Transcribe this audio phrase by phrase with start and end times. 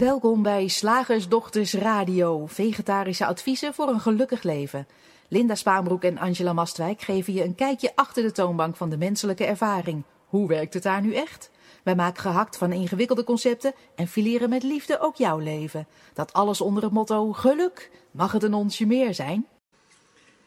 [0.00, 4.86] Welkom bij Slagersdochters Radio, vegetarische adviezen voor een gelukkig leven.
[5.28, 9.44] Linda Spaanbroek en Angela Mastwijk geven je een kijkje achter de toonbank van de menselijke
[9.44, 10.02] ervaring.
[10.26, 11.50] Hoe werkt het daar nu echt?
[11.82, 15.86] Wij maken gehakt van ingewikkelde concepten en fileren met liefde ook jouw leven.
[16.12, 17.90] Dat alles onder het motto geluk.
[18.10, 19.46] Mag het een onsje meer zijn?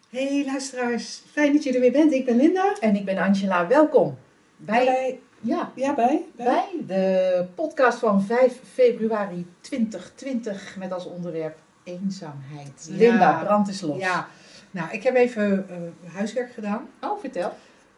[0.10, 2.14] Hey luisteraars, fijn dat je er weer bent.
[2.14, 2.76] Ik ben Linda.
[2.80, 4.18] En ik ben Angela, welkom.
[4.58, 6.46] Bij, bij ja, ja, bij, bij.
[6.46, 12.88] bij de podcast van 5 februari 2020 met als onderwerp eenzaamheid.
[12.90, 12.98] Ja.
[12.98, 14.00] Linda, brand is los.
[14.00, 14.28] Ja,
[14.72, 16.88] nou, ik heb even eh, huiswerk gedaan.
[17.02, 17.54] Oh, vertel.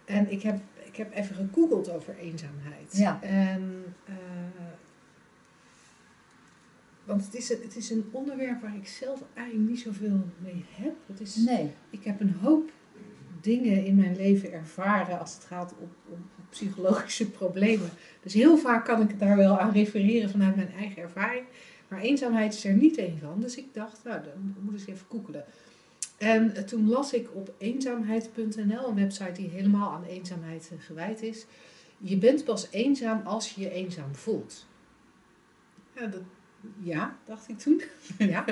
[0.05, 2.97] En ik heb, ik heb even gegoogeld over eenzaamheid.
[2.97, 3.19] Ja.
[3.21, 4.15] En, eh,
[7.03, 10.65] want het is, een, het is een onderwerp waar ik zelf eigenlijk niet zoveel mee
[10.69, 10.93] heb.
[11.05, 11.71] Het is, Nee.
[11.89, 12.71] Ik heb een hoop
[13.41, 17.89] dingen in mijn leven ervaren als het gaat om, om psychologische problemen.
[18.23, 21.45] Dus heel vaak kan ik daar wel aan refereren vanuit mijn eigen ervaring.
[21.87, 23.39] Maar eenzaamheid is er niet één van.
[23.39, 25.45] Dus ik dacht, nou, dan moet ik eens even googelen.
[26.17, 31.21] En eh, toen las ik op eenzaamheid.nl, een website die helemaal aan eenzaamheid eh, gewijd
[31.21, 31.45] is.
[31.97, 34.65] Je bent pas eenzaam als je je eenzaam voelt.
[35.95, 36.21] Ja, dat,
[36.83, 37.81] ja dacht ik toen.
[38.33, 38.45] ja.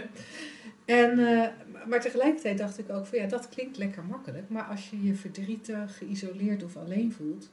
[0.85, 1.49] En, eh,
[1.87, 4.49] maar tegelijkertijd dacht ik ook van ja, dat klinkt lekker makkelijk.
[4.49, 7.49] Maar als je je verdrietig, geïsoleerd of alleen voelt,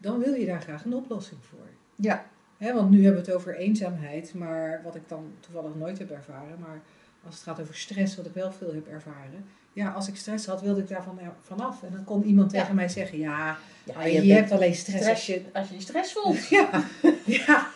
[0.00, 1.66] dan wil je daar graag een oplossing voor.
[1.96, 2.26] Ja.
[2.58, 6.58] Want nu hebben we het over eenzaamheid, maar wat ik dan toevallig nooit heb ervaren.
[6.58, 6.80] Maar
[7.26, 9.44] als het gaat over stress, wat ik wel veel heb ervaren.
[9.72, 11.82] Ja, als ik stress had, wilde ik daarvan van vanaf.
[11.82, 12.60] En dan kon iemand Ja.
[12.60, 15.42] tegen mij zeggen, ja, je, hebt alleen stress, als je...
[15.52, 16.48] als je je stress voelt.
[16.48, 16.84] Ja,
[17.24, 17.70] ja,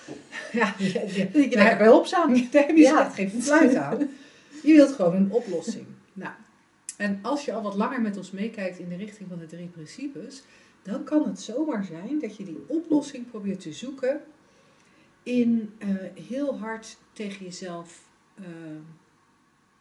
[0.51, 0.75] ja.
[0.75, 1.49] ja, je.
[1.57, 3.09] Daar heb je Ja.
[3.11, 3.99] geen fluit aan.
[4.63, 5.87] Je wilt gewoon een oplossing.
[6.13, 6.33] Nou,
[6.97, 9.67] en als je al wat langer met ons meekijkt in de richting van de drie
[9.67, 10.43] principes,
[10.85, 14.21] dan kan het zomaar zijn dat je die oplossing probeert te zoeken
[15.23, 15.89] in eh,
[16.29, 18.45] heel hard tegen jezelf eh,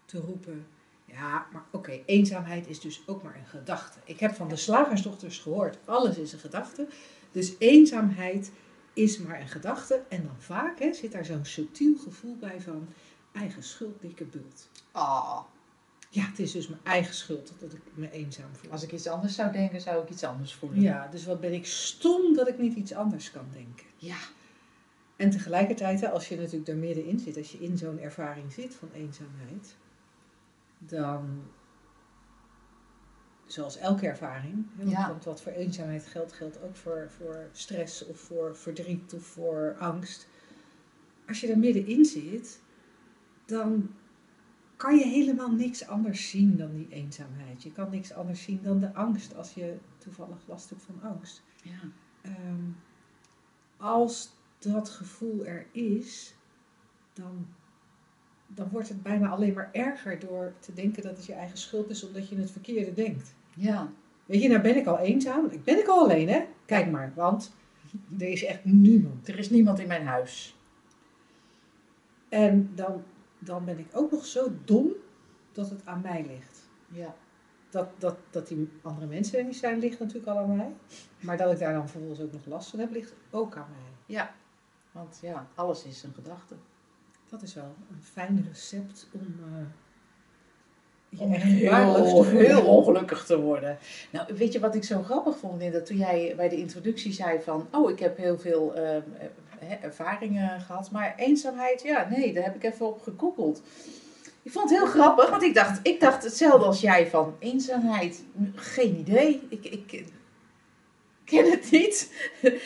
[0.06, 0.66] te roepen.
[1.06, 4.00] Ja, maar oké, eenzaamheid is dus ook maar een gedachte.
[4.06, 6.88] Ik heb van de slagersdochters gehoord, alles is een gedachte.
[7.32, 8.52] Dus eenzaamheid
[8.94, 10.02] is maar een gedachte.
[10.10, 12.88] En dan vaak hè, zit daar zo'n subtiel gevoel bij van
[13.32, 14.70] eigen schuld, dikke bult.
[14.92, 15.40] Ah,
[16.14, 18.72] Ja, het is dus mijn eigen schuld dat ik me eenzaam voel.
[18.72, 20.82] als ik iets anders zou denken, zou ik iets anders voelen.
[20.82, 23.86] Ja, dus wat ben ik stom dat ik niet iets anders kan denken.
[23.98, 24.18] Ja.
[25.16, 28.90] En tegelijkertijd, als je natuurlijk er middenin zit, als je in zo'n ervaring zit van
[28.94, 29.76] eenzaamheid,
[30.80, 31.44] dan,
[33.46, 35.18] zoals elke ervaring, hè, want, Ja.
[35.24, 40.28] wat voor eenzaamheid geldt, geldt ook voor, voor stress of voor verdriet of voor angst.
[41.28, 42.62] Als je er middenin zit,
[43.46, 43.90] dan
[44.84, 47.64] kan je helemaal niks anders zien dan die eenzaamheid.
[47.64, 51.44] Je kan niks anders zien dan de angst als je toevallig last hebt van angst.
[51.64, 51.80] ja.
[52.22, 52.70] Ehm,
[53.78, 54.30] als
[54.60, 56.36] dat gevoel er is,
[57.14, 57.48] dan,
[58.48, 61.90] dan wordt het bijna alleen maar erger door te denken dat het je eigen schuld
[61.90, 63.36] is omdat je het verkeerde denkt.
[63.56, 63.92] Ja.
[64.26, 65.46] Weet je, nou ben ik al eenzaam.
[65.46, 66.46] Ik ben ik al alleen, hè?
[66.66, 67.56] Kijk maar, want
[68.20, 69.28] er is echt niemand.
[69.28, 70.58] Er is niemand in mijn huis.
[72.30, 73.04] En dan,
[73.46, 74.92] dan ben ik ook nog zo dom
[75.52, 76.70] dat het aan mij ligt.
[76.88, 77.16] Ja.
[77.70, 80.72] Dat, dat, dat die andere mensen er niet zijn, ligt natuurlijk al aan mij.
[81.20, 84.16] Maar dat ik daar dan vervolgens ook nog last van heb, ligt ook aan mij.
[84.16, 84.34] Ja.
[84.92, 86.56] Want ja, alles is een gedachte.
[87.30, 89.36] Dat is wel een fijn recept om
[91.12, 93.78] uh, Om heel, heel ongelukkig te worden.
[94.12, 95.82] Nou, weet je wat ik zo grappig vond, Linda?
[95.82, 97.68] Toen jij bij de introductie zei van...
[97.72, 98.98] Oh, ik heb heel veel eh,
[99.82, 100.92] ervaringen gehad.
[100.92, 103.62] Maar eenzaamheid, ja, nee, daar heb ik even op gegoogeld.
[104.42, 108.24] Ik vond het heel grappig, want ik dacht, ik dacht hetzelfde als jij van eenzaamheid.
[108.56, 109.48] Geen idee.
[109.50, 110.06] Ik, ik
[111.24, 112.12] ken het niet.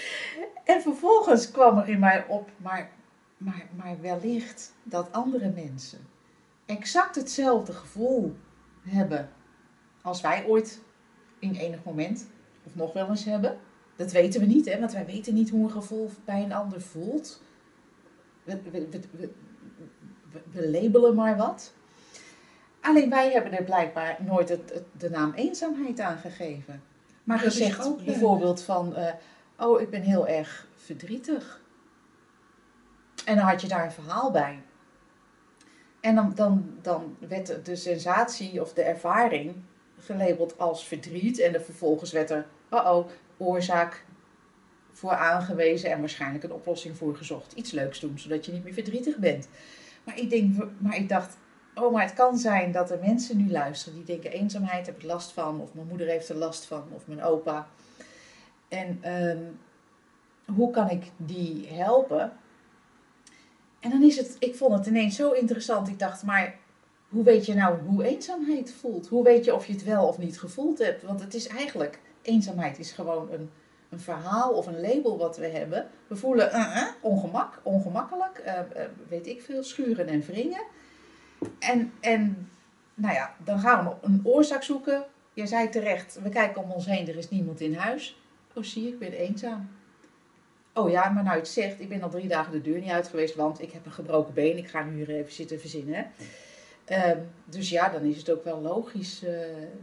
[0.64, 2.90] En vervolgens kwam er in mij op, maar,
[3.38, 6.00] maar, maar wellicht dat andere mensen
[6.66, 8.36] exact hetzelfde gevoel
[8.82, 9.30] hebben
[10.02, 10.82] als wij ooit
[11.40, 12.28] in enig moment
[12.64, 13.60] of nog wel eens hebben.
[13.98, 14.80] Dat weten we niet, hè?
[14.80, 17.42] want wij weten niet hoe een gevoel bij een ander voelt.
[18.44, 18.88] We, we,
[20.52, 21.74] we, labelen maar wat.
[22.82, 26.84] Alleen wij hebben er blijkbaar nooit het, het- de naam eenzaamheid aan gegeven.
[27.24, 29.14] Maar Dat gezegd ook, bijvoorbeeld van, eh,
[29.60, 31.62] oh ik ben heel erg verdrietig.
[33.26, 34.62] En dan had je daar een verhaal bij.
[36.00, 39.56] En dan, dan, dan werd de- sensatie of de ervaring
[40.00, 41.40] gelabeld als verdriet.
[41.40, 43.06] En dan vervolgens werd er, oh
[43.38, 44.06] oorzaak
[44.92, 47.54] voor aangewezen en waarschijnlijk een oplossing voor gezocht.
[47.54, 49.48] Iets leuks doen, zodat je niet meer verdrietig bent.
[50.04, 51.38] Maar ik, denk, maar ik dacht,
[51.76, 55.04] oh, maar het kan zijn dat er mensen nu luisteren die denken: eenzaamheid heb ik
[55.04, 57.68] last van, of mijn moeder heeft er last van, of mijn opa.
[58.68, 59.44] En ehm,
[60.56, 62.34] hoe kan ik die helpen?
[63.80, 65.88] En dan is het, ik vond het ineens zo interessant.
[65.88, 66.56] Ik dacht, maar
[67.10, 69.08] hoe weet je nou hoe eenzaamheid voelt?
[69.08, 71.04] Hoe weet je of je het wel of niet gevoeld hebt?
[71.04, 73.50] Want het is eigenlijk, eenzaamheid is gewoon een,
[73.90, 75.88] een verhaal of een label wat we hebben.
[76.08, 78.60] We voelen uh, uh, ongemak, ongemakkelijk, uh,
[79.08, 80.64] weet ik veel, schuren en wringen.
[81.60, 82.50] En, en
[82.94, 85.06] nou ja, dan gaan we een oorzaak zoeken.
[85.34, 88.18] Je zei terecht, we kijken om ons heen, er is niemand in huis.
[88.54, 89.70] Oh zie ik ben eenzaam.
[90.74, 93.08] Oh ja, maar nou het zegt, ik ben al drie dagen de deur niet uit
[93.08, 94.58] geweest, want ik heb een gebroken been.
[94.58, 96.12] Ik ga nu hier even zitten verzinnen.
[96.92, 99.24] Um, dus ja, dan is het ook wel logisch.
[99.24, 99.30] Uh,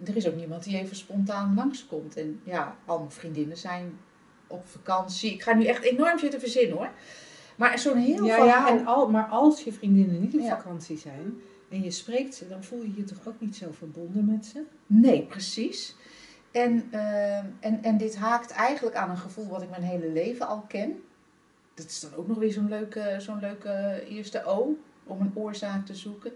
[0.05, 2.17] er is ook niemand die even spontaan langskomt.
[2.17, 3.99] En ja, al mijn vriendinnen zijn
[4.47, 5.33] op vakantie.
[5.33, 6.91] Ik ga nu echt enorm zitten verzinnen hoor.
[7.57, 8.45] Maar zo'n heel ja.
[8.45, 10.57] Ja, en al, maar als je vriendinnen niet op ja.
[10.57, 11.35] vakantie zijn
[11.71, 14.63] en je spreekt ze, dan voel je je toch ook niet zo verbonden met ze?
[14.87, 15.97] Nee, precies.
[16.51, 20.47] En, uh, en, en dit haakt eigenlijk aan een gevoel wat ik mijn hele leven
[20.47, 21.03] al ken.
[21.75, 25.87] Dat is dan ook nog weer zo'n leuke, zo'n leuke eerste O, om een oorzaak
[25.87, 26.33] te zoeken.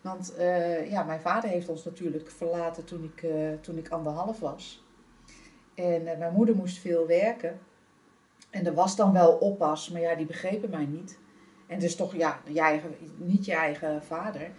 [0.00, 4.40] Want uh, ja, mijn vader heeft ons natuurlijk verlaten toen ik, uh, toen ik anderhalf
[4.40, 4.84] was.
[5.74, 7.58] En uh, mijn moeder moest veel werken.
[8.50, 11.18] En er was dan wel oppas, maar ja, die begrepen mij niet.
[11.66, 14.50] En dus toch, ja, je eigen, niet je eigen vader.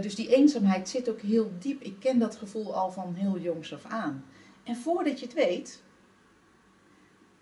[0.00, 1.82] dus die eenzaamheid zit ook heel diep.
[1.82, 4.24] Ik ken dat gevoel al van heel jongs af aan.
[4.64, 5.82] En voordat je het weet,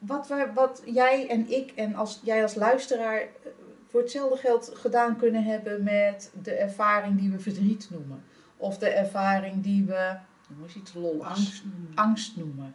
[0.06, 3.28] wat, wat jij en ik en als, jij als luisteraar
[3.92, 8.24] voor hetzelfde geld gedaan kunnen hebben met de ervaring die we verdriet noemen.
[8.56, 10.16] Of de ervaring die we,
[10.66, 12.74] is iets lol, angst, angst noemen.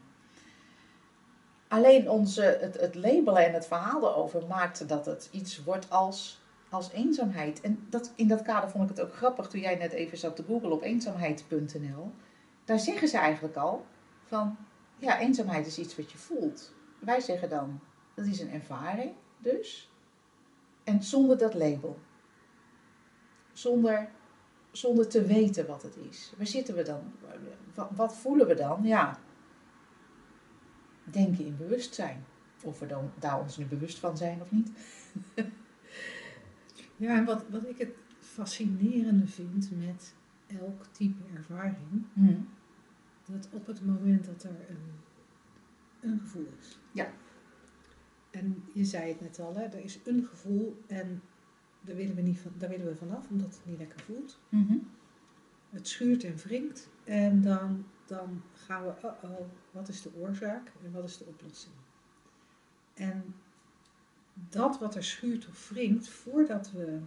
[1.68, 6.42] Alleen onze, het, het labelen en het verhaal erover maakte dat het iets wordt als,
[6.70, 7.62] als eenzaamheid.
[7.62, 10.36] En dat, in dat kader vond ik het ook grappig toen jij net even zat
[10.36, 12.12] te googlen op eenzaamheid.nl.
[12.66, 13.86] Daar zeggen ze eigenlijk al
[14.24, 14.58] van,
[14.98, 16.74] ja, eenzaamheid is iets wat je voelt.
[17.00, 17.80] Wij zeggen dan,
[18.14, 19.90] dat is een ervaring dus.
[20.88, 22.00] En zonder dat label.
[23.54, 24.10] Zonder,
[24.72, 26.34] zonder te weten wat het is.
[26.38, 27.02] Waar zitten we dan?
[27.74, 28.84] Wat, wat voelen we dan?
[28.84, 29.20] Ja,
[31.04, 32.26] denken in bewustzijn.
[32.64, 34.70] Of we dan daar ons nu bewust van zijn of niet.
[37.04, 40.14] ja, en wat, wat ik het fascinerende vind met
[40.60, 42.50] elk type ervaring, hmm.
[43.26, 44.92] dat op het moment dat er een,
[46.00, 46.80] een gevoel is.
[46.92, 47.12] Ja.
[48.38, 51.22] En je zei het net al, hè, er is een gevoel en
[51.82, 54.40] daar willen we, niet van, daar willen we vanaf, omdat het niet lekker voelt.
[54.50, 54.90] Mm
[55.70, 60.72] Het schuurt en wringt en dan, dan gaan we, oh oh, wat is de oorzaak
[60.84, 61.76] en wat is de oplossing?
[62.94, 63.36] En
[64.50, 67.00] dat wat er schuurt of wringt, voordat we,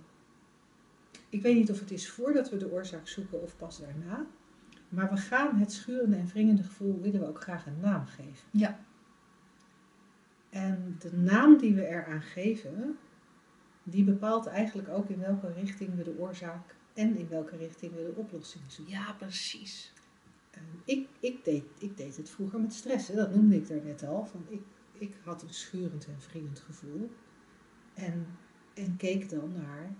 [1.29, 4.27] ik weet niet of het is voordat we de oorzaak zoeken of pas daarna,
[4.89, 8.49] maar we gaan het schurende en wringende gevoel, willen we ook graag een naam geven.
[8.51, 8.79] Ja.
[10.51, 12.99] En de naam die we eraan geven,
[13.83, 18.03] die bepaalt eigenlijk ook in welke richting we de oorzaak en in welke richting we
[18.03, 18.95] de oplossing zoeken.
[18.95, 19.93] Ja, precies.
[20.85, 24.27] ik, ik, deed, ik deed het vroeger met stress, dat noemde ik daar net al.
[24.27, 24.63] Van ik,
[24.93, 27.11] ik had een schurend en wringend gevoel
[27.95, 28.27] en,
[28.75, 29.95] en keek dan naar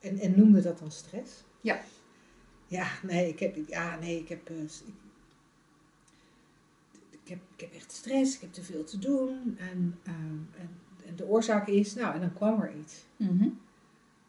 [0.00, 1.44] en, en noemde dat dan stress.
[1.60, 1.80] Ja.
[2.66, 4.56] Ja, nee, ik heb, ja, nee, ik heb, eh,
[7.26, 9.56] ik heb, ik heb echt stress, ik heb te veel te doen.
[9.58, 10.70] En, ehm, en,
[11.06, 13.04] en, de oorzaak is, nou, en dan kwam er iets.
[13.16, 13.48] Mhm.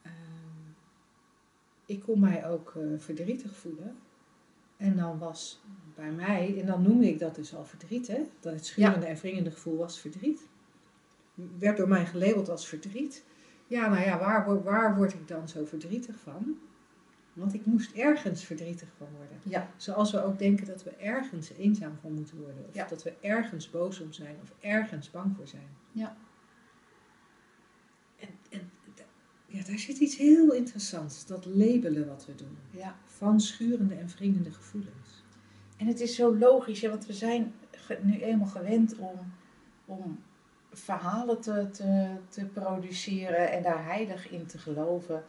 [0.01, 0.13] Ehm,
[1.85, 3.95] ik kon mij ook uh, verdrietig voelen.
[4.77, 5.61] En dan was
[5.95, 8.23] bij mij, en dan noemde ik dat dus al verdriet, hè?
[8.39, 10.47] Dat het schurende en wringende gevoel was verdriet.
[11.59, 13.23] Werd door mij gelabeld als verdriet.
[13.67, 16.57] Ja, nou ja, waar, waar word ik dan zo verdrietig van?
[17.37, 19.37] Want ik moest ergens verdrietig van worden.
[19.43, 19.69] Ja.
[19.77, 22.65] Zoals we ook denken dat we ergens eenzaam van moeten worden.
[22.67, 24.35] Of dat we ergens boos om zijn.
[24.41, 25.69] Of ergens bang voor zijn.
[25.91, 26.17] Ja.
[28.19, 28.71] En, en
[29.45, 31.25] ja, daar zit iets heel interessants.
[31.25, 32.57] Dat labelen wat we doen.
[32.71, 32.95] Ja.
[33.05, 35.23] Van schurende en wringende gevoelens.
[35.77, 37.53] En het is zo logisch, want we zijn
[38.01, 39.33] nu eenmaal gewend om,
[39.85, 40.19] om
[40.71, 45.23] verhalen te, te, te produceren en daar heilig in te geloven.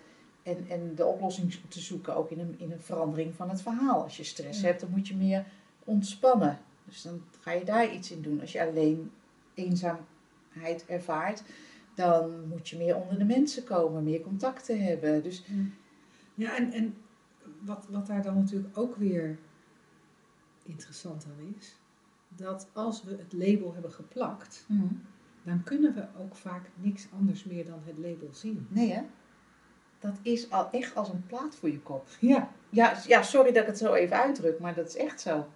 [0.49, 4.03] En, en de oplossing te zoeken ook in een, in een verandering van het verhaal.
[4.03, 5.47] Als je stress hebt, dan moet je meer
[5.85, 6.59] ontspannen.
[6.85, 8.41] Dus dan ga je daar iets in doen.
[8.41, 9.11] Als je alleen
[9.55, 11.43] eenzaamheid ervaart,
[11.95, 15.23] dan moet je meer onder de mensen komen, meer contacten hebben.
[15.23, 15.45] Dus,
[16.35, 16.95] ja, en, en
[17.61, 19.39] wat, wat daar dan natuurlijk ook weer
[20.63, 21.77] interessant aan is,
[22.29, 25.01] dat als we het label hebben geplakt, mm.
[25.43, 28.67] dan kunnen we ook vaak niks anders meer dan het label zien.
[28.71, 29.03] Nee hè?
[29.99, 32.07] Dat is al echt als een plaat voor je kop.
[32.21, 32.51] Ja.
[32.71, 35.47] Ja, ja, sorry dat ik het zo even uitdruk, maar dat is echt zo.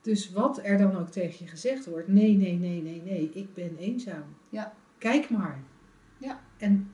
[0.00, 3.54] Dus wat er dan ook tegen je gezegd wordt, nee, nee, nee, nee, nee, ik
[3.54, 4.36] ben eenzaam.
[4.48, 4.74] Ja.
[4.98, 5.62] Kijk maar.
[6.18, 6.40] Ja.
[6.58, 6.92] En,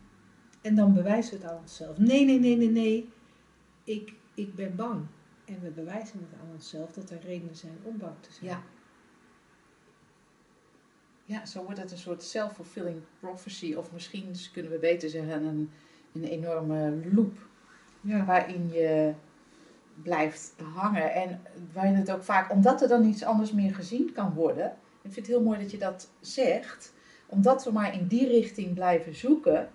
[0.60, 1.98] en dan bewijzen we het aan onszelf.
[1.98, 3.08] Nee, nee, nee, nee, nee.
[3.84, 5.06] Ik, ik ben bang.
[5.44, 8.50] En we bewijzen het aan onszelf dat er redenen zijn om bang te zijn.
[8.50, 8.62] Ja.
[11.24, 13.74] Ja, zo wordt het een soort self-fulfilling prophecy.
[13.74, 15.70] Of misschien kunnen we beter zeggen een,
[16.22, 17.38] een enorme loop.
[18.00, 18.24] Ja.
[18.24, 19.14] Waarin je
[20.02, 21.12] blijft hangen.
[21.12, 21.40] En
[21.72, 24.66] waarin het ook vaak, omdat er dan iets anders meer gezien kan worden.
[25.02, 26.92] Ik vind het heel mooi dat je dat zegt.
[27.26, 29.70] Omdat we maar in die richting blijven zoeken.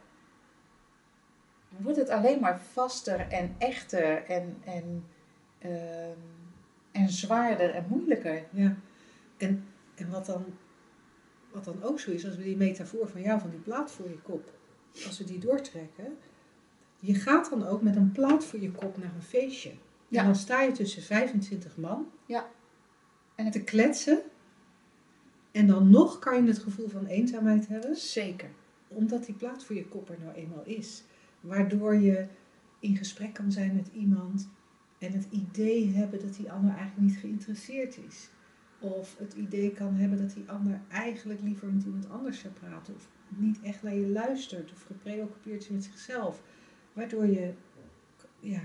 [1.77, 5.05] Wordt het alleen maar vaster en echter en, en,
[5.60, 6.19] ehm,
[6.91, 8.43] en zwaarder en moeilijker.
[8.50, 8.75] Ja.
[9.38, 10.45] En, en wat, dan,
[11.51, 14.10] wat dan ook zo is, als we die metafoor van jou, van die plaat voor
[14.10, 14.51] je kop,
[15.05, 16.17] als we die doortrekken.
[17.03, 19.72] Je gaat dan ook met een plaat voor je kop naar een feestje.
[20.08, 20.20] Ja.
[20.20, 22.08] En dan sta je tussen 25 man
[23.36, 24.22] En het te kletsen.
[25.51, 28.50] En dan nog kan je het gevoel van eenzaamheid hebben, zeker.
[28.88, 31.03] omdat die plaat voor je kop er nou eenmaal is.
[31.39, 32.25] Waardoor je
[32.79, 34.50] in gesprek kan zijn met iemand
[34.98, 38.29] en het idee hebben dat die ander eigenlijk niet geïnteresseerd is.
[38.79, 42.96] Of het idee kan hebben dat die ander eigenlijk liever met iemand anders zou praten.
[42.96, 44.72] Of niet echt naar je luistert.
[44.72, 46.41] Of gepreoccupeerd is met zichzelf.
[46.93, 47.53] Waardoor je,
[48.39, 48.62] ja,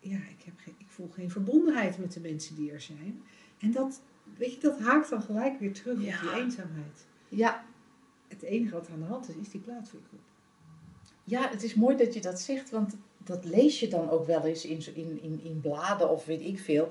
[0.00, 3.22] ja ik, heb geen, ik voel geen verbondenheid met de mensen die er zijn.
[3.58, 4.00] En dat,
[4.36, 6.14] weet je, dat haakt dan gelijk weer terug Ja.
[6.14, 7.06] op die eenzaamheid.
[7.28, 7.64] Ja,
[8.28, 10.18] Het enige wat aan de hand is, is die plaat voor je kop.
[11.24, 14.44] Ja, het is mooi dat je dat zegt, want dat lees je dan ook wel
[14.44, 16.88] eens in, in, in, in bladen of weet ik veel.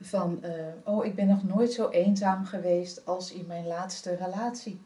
[0.00, 4.78] Van, eh, oh, ik ben nog nooit zo eenzaam geweest als in mijn laatste relatie.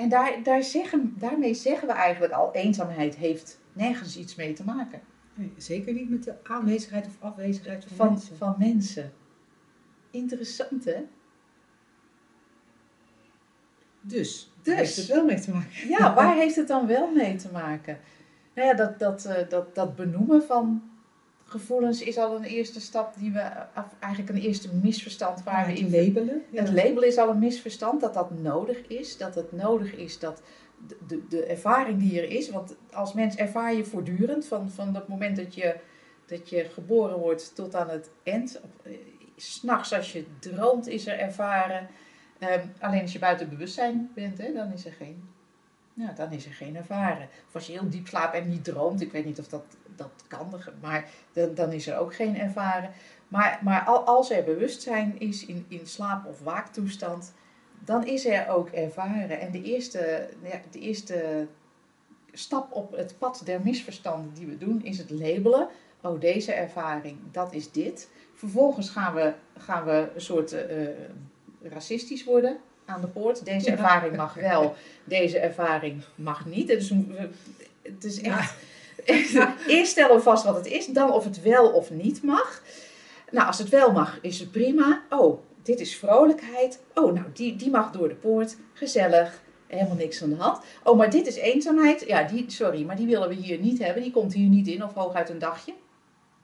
[0.00, 4.64] En daar, daar zeggen, daarmee zeggen we eigenlijk al, eenzaamheid heeft nergens iets mee te
[4.64, 5.00] maken.
[5.34, 8.36] Nee, zeker niet met de aanwezigheid of afwezigheid van, Van, mensen.
[8.36, 9.12] van mensen.
[10.10, 11.04] Interessant, hè?
[14.00, 14.74] Dus, Dus.
[14.74, 15.88] heeft het wel mee te maken.
[15.88, 17.98] Ja, waar heeft het dan wel mee te maken?
[18.54, 20.89] Nou ja, dat, dat, eh, dat, dat benoemen van
[21.50, 25.72] gevoelens is al een eerste stap die we, of eigenlijk een eerste misverstand waar we
[25.72, 26.42] in labelen.
[26.50, 26.62] Ja.
[26.62, 29.16] Het label is al een misverstand dat dat nodig is.
[29.16, 30.42] Dat het nodig is dat
[30.86, 32.50] de, de, de ervaring die er is.
[32.50, 35.76] Want als mens ervaar je voortdurend van, van het moment dat je,
[36.26, 38.60] dat je geboren wordt tot aan het eind.
[38.82, 38.92] Eh,
[39.36, 41.88] S'nachts als je droomt is er ervaren.
[42.38, 45.28] Ehm, alleen als je buiten bewustzijn bent, hè, dan, is er geen,
[45.94, 47.28] ja, dan is er geen ervaren.
[47.48, 49.00] Of als je heel diep slaapt en niet droomt.
[49.00, 49.64] Ik weet niet of dat,
[49.96, 50.60] dat kan.
[50.80, 52.90] Maar dan, dan is er ook geen ervaren.
[53.28, 57.32] Maar, maar al- als er bewustzijn is in, in slaap- of waaktoestand,
[57.84, 59.40] dan is er ook ervaren.
[59.40, 61.46] En de eerste, ja, de eerste
[62.32, 65.68] stap op het pad der misverstanden die we doen, is het labelen.
[66.02, 68.10] Oh, deze ervaring, dat is dit.
[68.34, 70.86] Vervolgens gaan we, gaan we een soort eh,
[71.62, 73.44] racistisch worden aan de poort.
[73.44, 76.66] Deze ervaring mag wel, deze ervaring mag niet.
[76.66, 76.92] Dus
[77.82, 78.54] het is echt...
[79.66, 82.62] Eerst stellen we vast wat het is, dan of het wel of niet mag.
[83.30, 85.02] Nou, als het wel mag, is het prima.
[85.10, 86.80] Oh, dit is vrolijkheid.
[86.94, 88.56] Oh, nou, die, die mag door de poort.
[88.72, 89.42] Gezellig.
[89.66, 90.64] Helemaal niks aan de hand.
[90.84, 92.04] Oh, maar dit is eenzaamheid.
[92.06, 94.02] Ja, die, sorry, maar die willen we hier niet hebben.
[94.02, 95.72] Die komt hier niet in, of hooguit een dagje.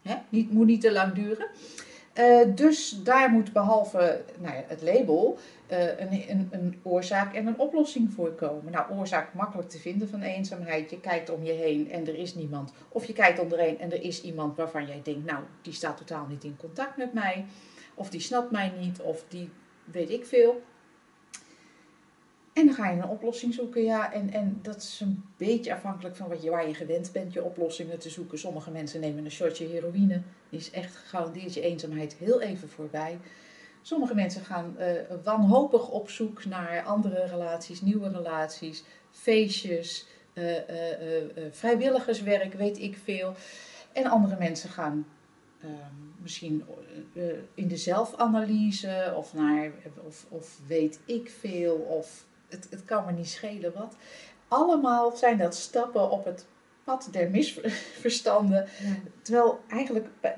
[0.03, 0.15] Hè?
[0.29, 1.47] Niet, moet niet te lang duren.
[2.13, 7.47] Eh, dus daar moet behalve nou ja, het label eh, een, een, een oorzaak en
[7.47, 8.73] een oplossing voor komen.
[8.73, 10.91] Nou, oorzaak makkelijk te vinden van eenzaamheid.
[10.91, 12.73] Je kijkt om je heen en er is niemand.
[12.89, 15.73] Of je kijkt om je heen en er is iemand waarvan jij denkt, nou, die
[15.73, 17.45] staat totaal niet in contact met mij.
[17.95, 19.51] Of die snapt mij niet, of die
[19.85, 20.63] weet ik veel.
[22.53, 24.13] En dan ga je een oplossing zoeken, ja.
[24.13, 27.45] En, en dat is een beetje afhankelijk van wat je, waar je gewend bent je
[27.45, 28.39] oplossingen te zoeken.
[28.39, 30.23] Sommige mensen nemen een shotje heroïne.
[30.49, 33.19] Die is echt gegarandeerd je eenzaamheid heel even voorbij.
[33.87, 34.93] Sommige mensen gaan eh,
[35.25, 43.35] wanhopig op zoek naar andere relaties, nieuwe relaties, feestjes, eh, eh, vrijwilligerswerk, weet ik veel.
[43.93, 45.07] En andere mensen gaan
[45.61, 45.73] ehm,
[46.23, 46.65] misschien
[47.55, 49.73] in de zelfanalyse of, naar,
[50.07, 53.97] of, of weet ik veel, of het, het kan me niet schelen wat.
[54.49, 56.47] Allemaal zijn dat stappen op het
[56.85, 58.69] pad der misverstanden.
[58.83, 58.95] Ja.
[59.23, 60.35] Terwijl eigenlijk be-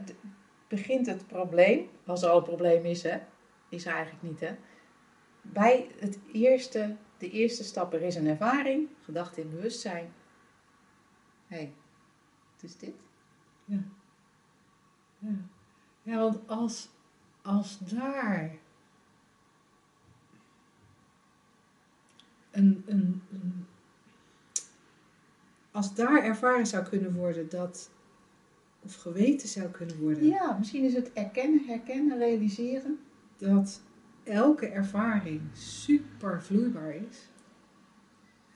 [0.68, 3.18] begint het probleem, als er al een probleem is, hè,
[3.68, 4.56] is er eigenlijk niet, hè.
[5.42, 10.12] Bij het eerste, de eerste stap, er is een ervaring, gedachte in bewustzijn.
[11.46, 11.72] Hé, hey,
[12.54, 12.94] het is dit.
[13.64, 13.82] Ja.
[15.18, 15.34] Ja.
[16.02, 16.88] ja, want als,
[17.42, 18.56] als daar
[22.50, 23.66] een, een, een-
[25.70, 27.90] als daar ervaren zou kunnen worden dat,
[28.82, 32.98] of geweten zou kunnen worden, Ja, misschien is het erkennen, herkennen, realiseren.
[33.38, 33.82] Dat
[34.24, 37.28] elke ervaring super vloeibaar is.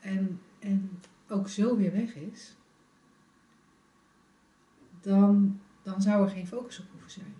[0.01, 2.57] En en ook zo weer weg is,
[5.01, 7.35] dan, dan zou er geen focus op hoeven zijn.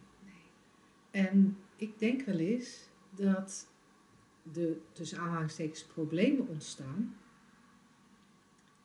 [1.11, 3.69] En ik denk wel eens dat
[4.43, 7.17] de tussen aanhalingstekens problemen ontstaan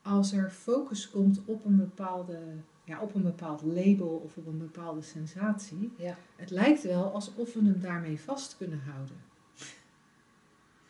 [0.02, 2.40] als er focus komt op een bepaalde
[2.88, 5.92] ja, op een bepaald label of op een bepaalde sensatie.
[5.98, 6.18] Ja.
[6.36, 9.16] Het lijkt wel alsof we hem daarmee vast kunnen houden.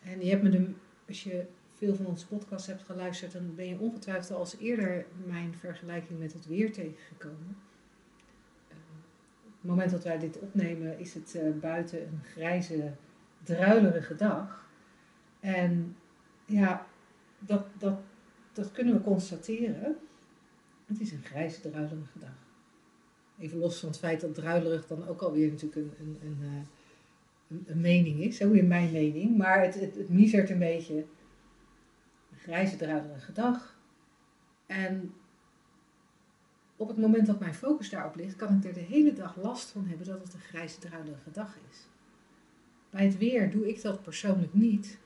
[0.04, 0.74] En je hebt me de,
[1.08, 5.06] als je veel van onze podcast hebt geluisterd, dan ben je ongetwijfeld al eens eerder
[5.25, 7.58] mijn vergelijking met het weer tegengekomen.
[8.70, 8.77] Uh,
[9.46, 12.92] op het moment dat wij dit opnemen, is het uh, buiten een grijze,
[13.44, 14.70] druilerige dag.
[15.39, 15.96] En
[16.46, 16.86] ja,
[17.39, 18.00] dat, dat,
[18.54, 19.98] dat kunnen we constateren.
[20.88, 22.46] Het is een grijze, druilerige dag.
[23.39, 27.58] Even los van het feit dat druilerig dan ook alweer natuurlijk een, een, een, eh,
[27.67, 29.38] een, mening is, zo in mijn mening.
[29.38, 30.96] Maar het, het, het misert een beetje.
[32.32, 33.77] Een grijze, druilerige dag.
[34.65, 35.13] En
[36.75, 39.70] op het moment dat mijn focus daarop ligt, kan ik er de hele dag last
[39.70, 41.77] van hebben dat het een grijze, druilerige dag is.
[42.89, 44.98] Bij het weer doe ik dat persoonlijk niet,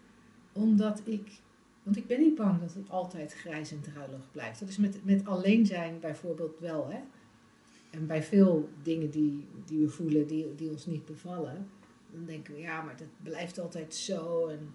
[0.51, 1.39] omdat ik
[1.83, 4.59] want ik ben niet bang dat het altijd grijs en druilig blijft.
[4.59, 6.89] Dat is met, met alleen zijn bijvoorbeeld wel.
[6.89, 6.99] Hè?
[7.89, 11.67] En bij veel dingen die, die we voelen, die, die ons niet bevallen,
[12.11, 14.47] dan denken we, ja, maar dat blijft altijd zo.
[14.47, 14.69] En,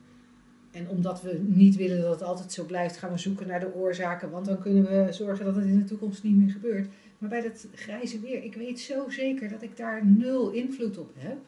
[0.70, 3.74] en omdat we niet willen dat het altijd zo blijft, gaan we zoeken naar de
[3.74, 4.30] oorzaken.
[4.30, 6.88] Want dan kunnen we zorgen dat het in de toekomst niet meer gebeurt.
[7.18, 11.10] Maar bij dat grijze weer, ik weet zo zeker dat ik daar nul invloed op
[11.16, 11.38] heb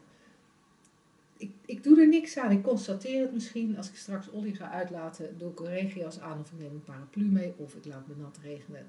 [1.39, 2.51] ik, ik doe er niks aan.
[2.51, 3.77] Ik constateer het misschien.
[3.77, 6.85] Als ik straks olie ga uitlaten, doe ik een regenjas aan of ik neem een
[6.85, 8.87] paraplu mee of ik laat me nat regenen.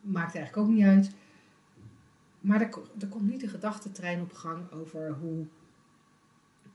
[0.00, 1.10] Maakt eigenlijk ook niet uit.
[2.40, 5.46] Maar er, er komt niet de gedachtentrein op gang over hoe,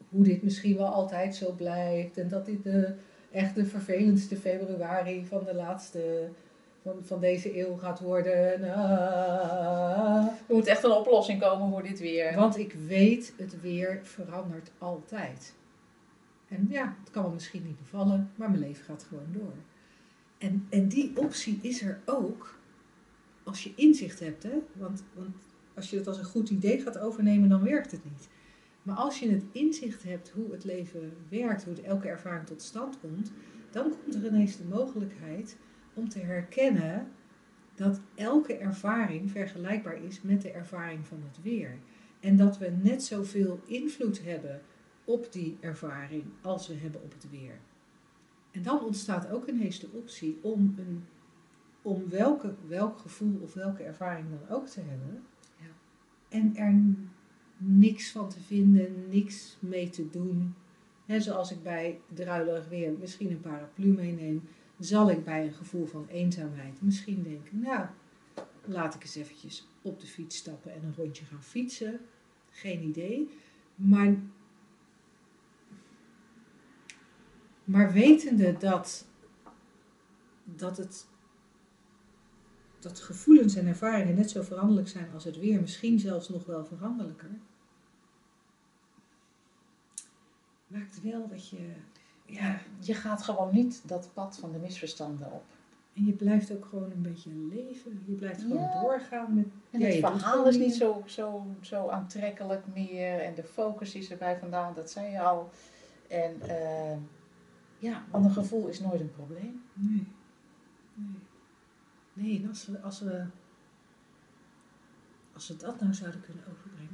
[0.09, 2.17] hoe dit misschien wel altijd zo blijft.
[2.17, 2.95] En dat dit de,
[3.31, 6.29] echt de vervelendste februari van de laatste
[6.81, 8.61] van, van deze eeuw gaat worden.
[8.61, 12.35] Uh, er moet echt een oplossing komen voor dit weer.
[12.35, 15.53] Want ik weet, het weer verandert altijd.
[16.47, 19.53] En ja, het kan me misschien niet bevallen, maar mijn leven gaat gewoon door.
[20.37, 22.59] En, en die optie is er ook
[23.43, 24.43] als je inzicht hebt.
[24.43, 24.61] Hè?
[24.73, 25.35] Want, want
[25.73, 28.27] als je het als een goed idee gaat overnemen, dan werkt het niet.
[28.83, 32.99] Maar als je het inzicht hebt hoe het leven werkt, hoe elke ervaring tot stand
[32.99, 33.31] komt,
[33.71, 35.57] dan komt er ineens de mogelijkheid
[35.93, 37.07] om te herkennen
[37.75, 41.77] dat elke ervaring vergelijkbaar is met de ervaring van het weer.
[42.19, 44.61] En dat we net zoveel invloed hebben
[45.05, 47.59] op die ervaring als we hebben op het weer.
[48.51, 51.03] En dan ontstaat ook ineens de optie om, een,
[51.81, 55.23] om welke, welk gevoel of welke ervaring dan ook te hebben.
[55.57, 55.69] Ja.
[56.29, 56.95] En er
[57.57, 60.55] niks van te vinden, niks mee te doen.
[61.05, 64.43] He, zoals ik bij druilerig weer misschien een paraplu meeneem
[64.81, 67.87] zal ik bij een gevoel van eenzaamheid misschien denken, nou,
[68.65, 71.99] laat ik eens eventjes op de fiets stappen en een rondje gaan fietsen.
[72.49, 73.29] Geen idee.
[73.75, 74.15] Maar,
[77.63, 79.05] maar wetende dat,
[80.43, 81.07] dat, het,
[82.79, 86.65] dat gevoelens en ervaringen net zo veranderlijk zijn als het weer, misschien zelfs nog wel
[86.65, 87.39] veranderlijker,
[90.67, 91.73] maakt wel dat je
[92.31, 95.43] ja, je gaat gewoon niet dat pad van de misverstanden op.
[95.93, 98.03] En je blijft ook gewoon een beetje leven.
[98.05, 99.47] Je blijft gewoon doorgaan met.
[99.71, 103.19] En ja, het verhaal is niet zo, zo, zo aantrekkelijk meer.
[103.19, 105.49] En de focus is erbij vandaan, dat zei je al.
[106.07, 106.97] En uh,
[107.79, 109.63] ja, want een gevoel is nooit een probleem.
[109.73, 110.07] Nee.
[110.93, 111.19] Nee.
[112.13, 113.25] Nee, en als we, als we,
[115.33, 116.89] als we dat nou zouden kunnen overbrengen.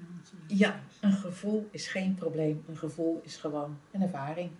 [0.47, 2.63] Ja, een gevoel is geen probleem.
[2.67, 4.52] Een gevoel is gewoon een ervaring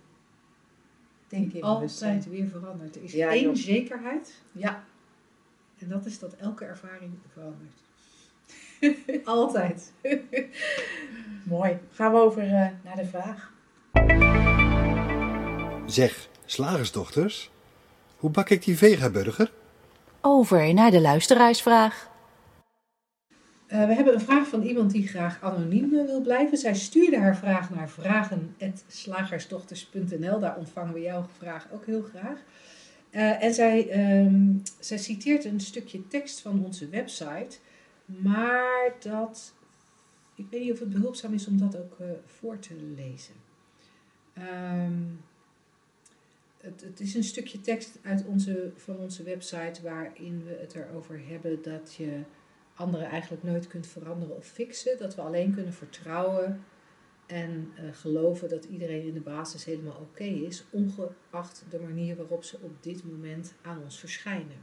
[1.28, 1.62] denk ik.
[1.62, 2.96] Altijd weer verandert.
[2.96, 4.34] Er is één zekerheid.
[4.52, 4.84] Ja.
[5.78, 7.76] En dat is dat elke ervaring verandert.
[9.24, 9.92] Altijd.
[11.44, 11.78] Mooi.
[11.92, 12.50] Gaan we over uh,
[12.84, 13.52] naar de vraag.
[15.86, 17.50] Zeg, slagersdochters,
[18.16, 19.52] hoe bak ik die vegaburger?
[20.20, 22.07] Over naar de luisteraarsvraag.
[23.72, 26.58] Uh, we hebben een vraag van iemand die graag anoniem eh, wil blijven.
[26.58, 30.38] Zij stuurde haar vraag naar vragen.slagersdochters.nl.
[30.38, 32.38] Daar ontvangen we jouw vraag ook heel graag.
[33.10, 37.58] Uh, en zij, um, zij citeert een stukje tekst van onze website.
[38.04, 39.54] Maar dat,
[40.34, 43.34] ik weet niet of het behulpzaam is om dat ook voor te lezen.
[44.38, 45.20] Um,
[46.60, 51.20] het, het, is een stukje tekst uit onze, van onze website waarin we het erover
[51.28, 52.20] hebben dat je
[52.78, 54.98] anderen eigenlijk nooit kunt veranderen of fixen.
[54.98, 56.64] Dat we alleen kunnen vertrouwen
[57.26, 62.44] En eh, geloven dat iedereen in de basis helemaal oké is, ongeacht de manier waarop
[62.44, 64.56] ze op dit moment aan ons verschijnen.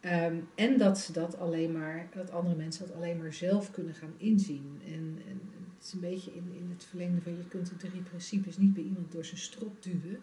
[0.00, 3.94] Ehm, en dat ze dat alleen maar, dat andere mensen dat alleen maar zelf kunnen
[3.94, 4.80] gaan inzien.
[4.86, 5.40] En, en
[5.84, 8.74] het is een beetje in, in het verlengde van je kunt de drie principes niet
[8.74, 10.20] bij iemand door zijn strot duwen.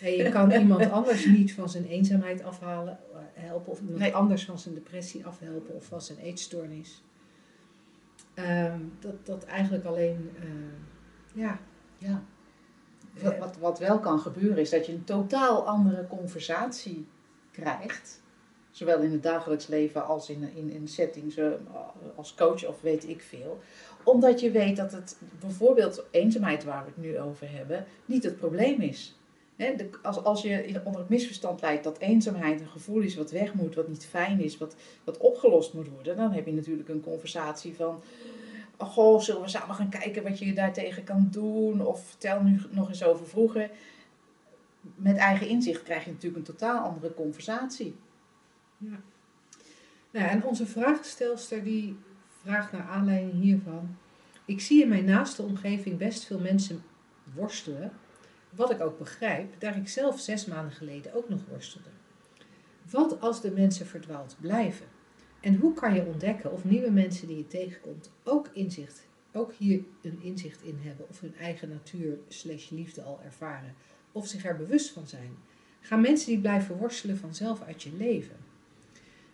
[0.00, 4.14] En je kan iemand anders niet van zijn eenzaamheid afhalen, eh, helpen, of iemand Nee.
[4.14, 7.02] anders van zijn depressie afhelpen of van zijn eetstoornis.
[8.34, 11.60] Ehm, dat, dat eigenlijk alleen, eh, ja,
[11.98, 12.24] Ja.
[13.22, 17.06] Wat, wat, wat wel kan gebeuren is dat je een totaal andere conversatie
[17.50, 18.22] krijgt.
[18.70, 21.50] Zowel in het dagelijks leven als in, in, in settings eh,
[22.16, 23.60] als coach of weet ik veel.
[24.04, 28.38] Omdat je weet dat het bijvoorbeeld eenzaamheid waar we het nu over hebben, niet het
[28.38, 29.14] probleem is.
[29.56, 33.54] De, als, als je onder het misverstand leidt dat eenzaamheid een gevoel is wat weg
[33.54, 37.00] moet, wat niet fijn is, wat, wat opgelost moet worden, dan heb je natuurlijk een
[37.00, 38.02] conversatie van.
[38.76, 41.86] Oh, goh, zullen we samen gaan kijken wat je daartegen kan doen?
[41.86, 43.70] Of vertel nu nog eens over vroeger.
[44.94, 47.96] Met eigen inzicht krijg je natuurlijk een totaal andere conversatie.
[48.78, 49.00] Ja.
[50.10, 51.96] Nou, en onze vraagstelster die
[52.42, 53.96] vraagt naar aanleiding hiervan.
[54.44, 56.82] Ik zie in mijn naaste omgeving best veel mensen
[57.34, 57.92] worstelen.
[58.50, 61.88] Wat ik ook begrijp, daar ik zelf zes maanden geleden ook nog worstelde.
[62.90, 64.86] Wat als de mensen verdwaald blijven?
[65.40, 69.82] En hoe kan je ontdekken of nieuwe mensen die je tegenkomt ook inzicht, ook hier
[70.02, 73.74] een inzicht in hebben of hun eigen natuur slash liefde al ervaren?
[74.12, 75.36] Of zich er bewust van zijn?
[75.80, 78.36] Gaan mensen die blijven worstelen vanzelf uit je leven?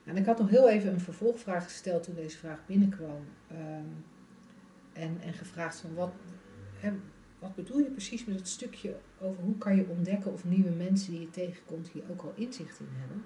[0.07, 3.25] En ik had nog heel even een vervolgvraag gesteld toen deze vraag binnenkwam.
[3.49, 3.90] Ehm,
[4.92, 6.12] en, en gevraagd van wat,
[6.81, 6.92] hè,
[7.38, 11.11] wat bedoel je precies met het stukje over hoe kan je ontdekken of nieuwe mensen
[11.11, 13.25] die je tegenkomt hier ook al inzicht in hebben.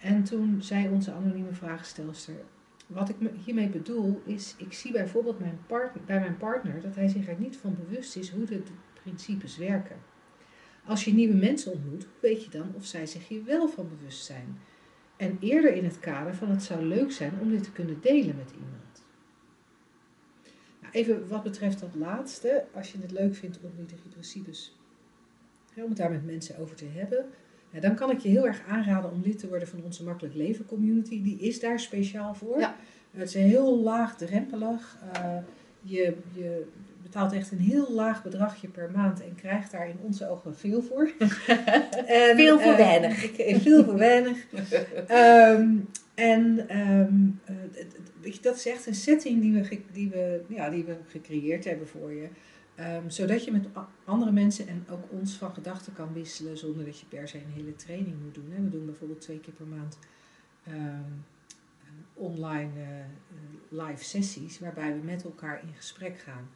[0.00, 2.34] En toen zei onze anonieme vraagstelster,
[2.86, 6.94] wat ik me hiermee bedoel is, ik zie bijvoorbeeld mijn part- bij mijn partner dat
[6.94, 8.62] hij zich er niet van bewust is hoe de
[9.02, 9.96] principes werken.
[10.84, 13.88] Als je nieuwe mensen ontmoet, hoe weet je dan of zij zich hier wel van
[13.88, 14.58] bewust zijn?
[15.22, 18.36] En eerder in het kader van het zou leuk zijn om dit te kunnen delen
[18.36, 19.02] met iemand.
[20.80, 24.76] Nou, even wat betreft dat laatste, als je het leuk vindt om die drie principes,
[25.74, 27.24] om het daar met mensen over te hebben,
[27.70, 30.34] ja, dan kan ik je heel erg aanraden om lid te worden van onze Makkelijk
[30.34, 31.22] Leven community.
[31.22, 32.58] Die is daar speciaal voor.
[32.58, 32.76] Ja.
[33.10, 34.98] Het is heel laagdrempelig.
[35.12, 35.36] Eh,
[35.80, 36.66] je, je
[37.12, 40.82] betaalt echt een heel laag bedragje per maand en krijgt daar in onze ogen veel
[40.82, 41.10] voor.
[42.06, 43.24] en, Veel voor eh, weinig.
[43.24, 44.38] ik- eh, veel voor weinig.
[45.06, 45.76] Ehm,
[46.14, 47.14] en ehm,
[48.24, 51.88] eh, dat is echt een setting die we, die we, ja, die we gecreëerd hebben
[51.88, 52.28] voor je.
[52.74, 53.66] Ehm, zodat je met
[54.04, 57.52] andere mensen en ook ons van gedachten kan wisselen zonder dat je per se een
[57.62, 58.52] hele training moet doen.
[58.56, 58.62] Hè.
[58.62, 59.98] We doen bijvoorbeeld twee keer per maand
[62.14, 62.70] online
[63.68, 66.48] live sessies waarbij we met elkaar in gesprek gaan.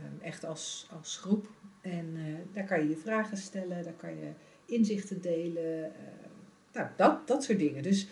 [0.00, 1.50] Ehm, echt als, als groep.
[1.80, 4.32] En eh, daar kan je je vragen stellen, daar kan je
[4.64, 5.84] inzichten delen.
[5.84, 6.00] eh,
[6.72, 7.82] nou, dat, dat soort dingen.
[7.82, 8.08] Dus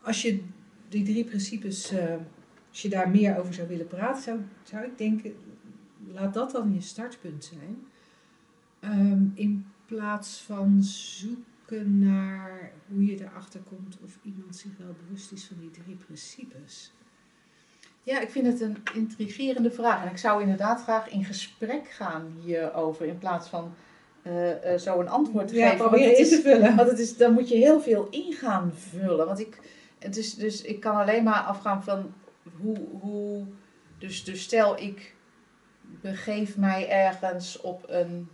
[0.00, 0.42] als je
[0.88, 2.16] die drie principes, eh,
[2.68, 5.34] als je daar meer over zou willen praten, zou, zou ik denken,
[6.12, 7.86] laat dat dan je startpunt zijn.
[8.80, 15.32] Ehm, in plaats van zoeken naar hoe je erachter komt of iemand zich wel bewust
[15.32, 16.92] is van die drie principes.
[18.06, 20.02] Ja, ik vind het een intrigerende vraag.
[20.04, 23.06] En ik zou inderdaad graag in gesprek gaan hierover.
[23.06, 23.74] In plaats van
[24.22, 25.90] eh, zo een antwoord te Ja, geven.
[25.90, 26.76] Het in te vullen.
[26.76, 29.26] Want het is, dan moet je heel veel in gaan vullen.
[29.26, 29.58] Want ik,
[29.98, 32.14] het is, dus, ik kan alleen maar afgaan van
[32.60, 32.78] hoe.
[33.00, 33.44] hoe
[33.98, 35.14] dus, dus stel ik
[36.00, 38.28] begeef mij ergens op een.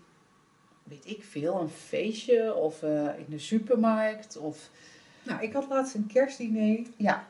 [0.82, 4.36] Weet ik veel, een feestje of eh, in de supermarkt.
[4.36, 4.70] Of,
[5.22, 7.26] Nou, ik had laatst een kerstdiner ja,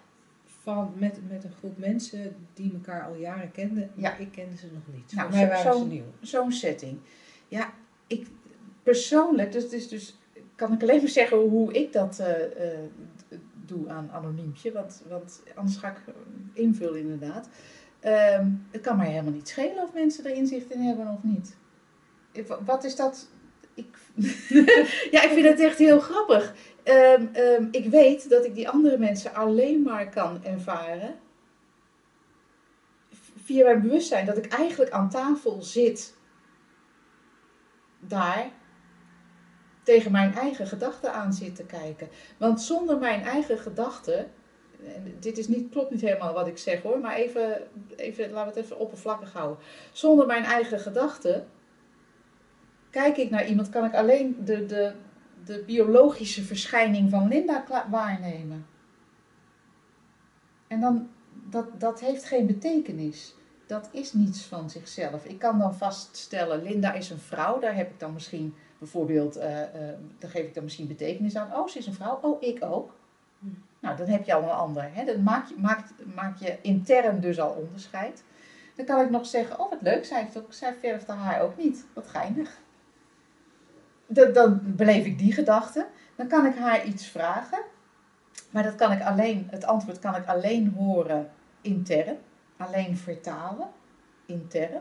[0.62, 3.90] van, met, met een groep mensen die elkaar al jaren kenden.
[3.94, 4.16] Ja.
[4.16, 5.12] Ik kende ze nog niet.
[5.14, 6.04] Nou, Voor mij waren zo- ze nieuw.
[6.20, 6.98] zo'n setting.
[7.48, 7.72] Ja,
[8.06, 8.26] ik
[8.82, 10.16] persoonlijk, dus, dus, dus
[10.54, 12.78] kan ik alleen maar zeggen hoe ik dat eh, eh,
[13.66, 16.14] doe aan anoniempje, want, want anders ga ik eh,
[16.52, 17.48] invullen inderdaad.
[18.00, 21.56] Ehm, het kan mij helemaal niet schelen of mensen er inzicht in hebben of niet.
[22.32, 23.28] Ik- Wat is dat?
[23.74, 23.96] Ik,
[25.14, 26.54] ja, ik vind het echt heel grappig.
[26.82, 31.14] Ehm, ehm, ik weet dat ik die andere mensen alleen maar kan ervaren
[33.44, 34.26] via mijn bewustzijn.
[34.26, 36.14] Dat ik eigenlijk aan tafel zit
[38.00, 38.50] daar
[39.82, 42.08] tegen mijn eigen gedachten aan zit te kijken.
[42.36, 44.30] Want zonder mijn eigen gedachten,
[44.84, 47.62] en dit is niet, klopt niet helemaal wat ik zeg hoor, maar even,
[47.96, 49.58] even, laten we het even oppervlakkig houden.
[49.92, 51.48] Zonder mijn eigen gedachten
[52.90, 54.92] kijk ik naar iemand, kan ik alleen de, de,
[55.44, 58.66] de biologische verschijning van Linda waarnemen.
[60.66, 61.08] En dan,
[61.50, 63.34] dat, dat heeft geen betekenis.
[63.66, 65.24] dat is niets van zichzelf.
[65.24, 69.62] Ik kan dan vaststellen, Linda is een vrouw, daar heb ik dan misschien bijvoorbeeld, eh,
[69.62, 71.54] eh, daar geef ik dan misschien betekenis aan.
[71.54, 72.94] Oh, ze is een vrouw, oh, ik ook.
[73.80, 74.90] Nou, dan heb je al een ander.
[74.92, 75.04] Hè?
[75.04, 78.24] Dan maak je, maakt, maak je intern dus al onderscheid.
[78.74, 81.42] Dan kan ik nog zeggen, oh wat leuk, zij, heeft ook, zij verft haar haar
[81.42, 81.84] ook niet.
[81.92, 82.61] Wat geinig.
[84.12, 85.86] Dan, dan beleef ik die gedachte.
[86.16, 87.58] Dan kan ik haar iets vragen.
[88.50, 92.16] Maar dat kan ik alleen, het antwoord kan ik alleen horen intern.
[92.56, 93.68] Alleen vertalen
[94.26, 94.80] intern.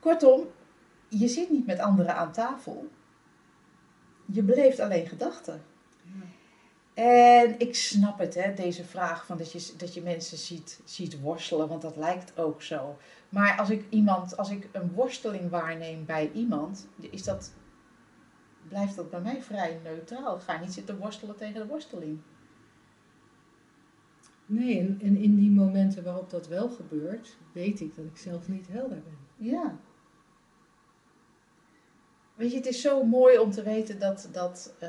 [0.00, 0.46] Kortom,
[1.08, 2.88] je zit niet met anderen aan tafel.
[4.24, 5.62] Je beleeft alleen gedachten.
[6.94, 11.20] En ik snap het, hè, deze vraag van dat je, dat je mensen ziet, ziet
[11.20, 12.96] worstelen, want dat lijkt ook zo.
[13.28, 17.52] Maar als ik, iemand, als ik een worsteling waarneem bij iemand, is dat,
[18.68, 20.36] blijft dat bij mij vrij neutraal.
[20.36, 22.18] Ik ga niet zitten worstelen tegen de worsteling.
[24.46, 28.48] Nee, en, en in die momenten waarop dat wel gebeurt, weet ik dat ik zelf
[28.48, 29.18] niet helder ben.
[29.48, 29.76] Ja.
[32.34, 34.88] Weet je, het is zo mooi om te weten dat, dat, eh,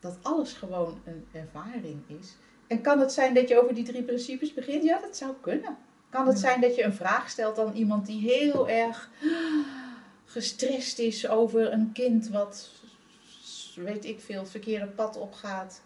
[0.00, 2.36] dat alles gewoon een ervaring is.
[2.66, 4.82] En kan het zijn dat je over die drie principes begint?
[4.84, 5.76] Ja, dat zou kunnen.
[6.08, 6.40] Kan het Ja.
[6.48, 9.10] zijn dat je een vraag stelt aan iemand die heel erg
[10.34, 12.70] gestrest is over een kind wat,
[13.74, 15.82] weet ik veel, het verkeerde pad opgaat?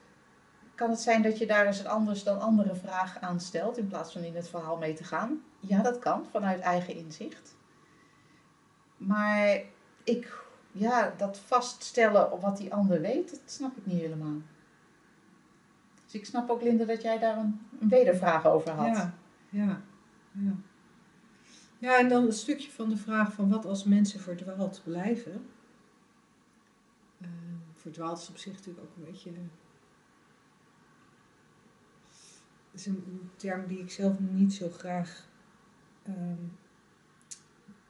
[0.74, 3.88] Kan het zijn dat je daar eens een anders dan andere vraag aan stelt in
[3.88, 5.42] plaats van in het verhaal mee te gaan?
[5.60, 7.54] Ja, dat kan, vanuit eigen inzicht.
[8.96, 9.60] Maar
[10.04, 14.40] ik, ja, dat vaststellen op wat die ander weet, dat snap ik niet helemaal.
[16.04, 18.96] Dus ik snap ook, Linda, dat jij daar een, een wedervraag over had.
[18.96, 19.14] Ja,
[19.48, 19.80] ja,
[20.32, 20.52] ja.
[21.78, 25.46] Ja, en dan een stukje van de vraag van wat als mensen verdwaald blijven.
[27.20, 27.28] Eh,
[27.74, 29.30] verdwaald is op zich natuurlijk ook een beetje...
[32.70, 35.28] is een, term die ik zelf niet zo graag
[36.02, 36.44] ehm,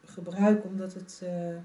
[0.04, 1.20] gebruik, omdat het...
[1.24, 1.56] eh,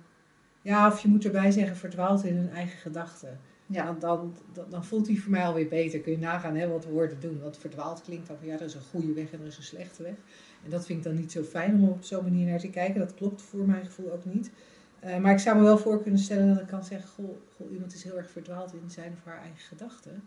[0.61, 3.39] ja, of je moet erbij zeggen verdwaald in hun eigen gedachten.
[3.65, 3.85] Ja.
[3.85, 5.99] Dan, dan, dan, dan voelt hij voor mij alweer beter.
[5.99, 7.39] Kun je nagaan hè, wat woorden doen.
[7.41, 9.63] Want verdwaald klinkt dan van ja, er is een goede weg en er is een
[9.63, 10.15] slechte weg.
[10.63, 12.99] En dat vind ik dan niet zo fijn om op zo'n manier naar te kijken.
[12.99, 14.51] Dat klopt voor mijn gevoel ook niet.
[14.99, 17.71] Eh, maar ik zou me wel voor kunnen stellen dat ik kan zeggen: goh, goh,
[17.71, 20.23] iemand is heel erg verdwaald in zijn of haar eigen gedachten.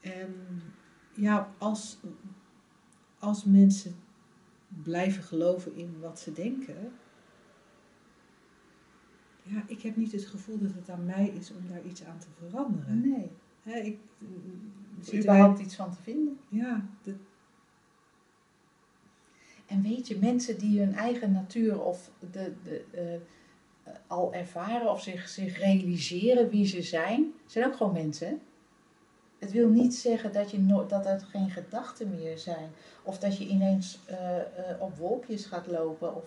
[0.00, 0.34] En
[1.14, 1.98] ja, als,
[3.18, 3.94] als mensen
[4.82, 6.92] blijven geloven in wat ze denken.
[9.42, 12.18] Ja, ik heb niet het gevoel dat het aan mij is om daar iets aan
[12.18, 13.00] te veranderen.
[13.00, 13.30] Nee,
[13.68, 13.98] Hè, ik,
[14.98, 16.38] er zit überhaupt iets van te vinden.
[16.48, 17.14] Ja, dat,
[19.68, 25.02] En weet je, mensen die hun eigen natuur of de, de, eh, al ervaren of
[25.02, 28.40] zich, zich realiseren wie ze zijn, zijn ook gewoon mensen.
[29.38, 32.70] Het wil niet zeggen dat, je no dat er geen gedachten meer zijn.
[33.02, 34.44] Of dat je ineens eh, eh,
[34.78, 36.14] op wolkjes gaat lopen.
[36.14, 36.24] Of,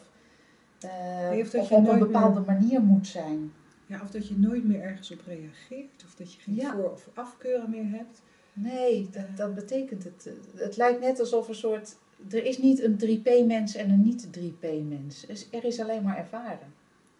[1.54, 3.54] of op een bepaalde manier moet zijn.
[3.86, 6.04] ja, of dat je nooit meer ergens op reageert.
[6.06, 6.74] Of dat je geen Ja.
[6.76, 8.22] voor- of afkeuren meer hebt.
[8.54, 10.30] Nee, dat, dat betekent het.
[10.56, 11.96] Het lijkt net alsof een soort.
[12.30, 15.24] Er is niet een 3P-mens en een niet-3P-mens.
[15.24, 16.74] Er is- Er is alleen maar ervaren.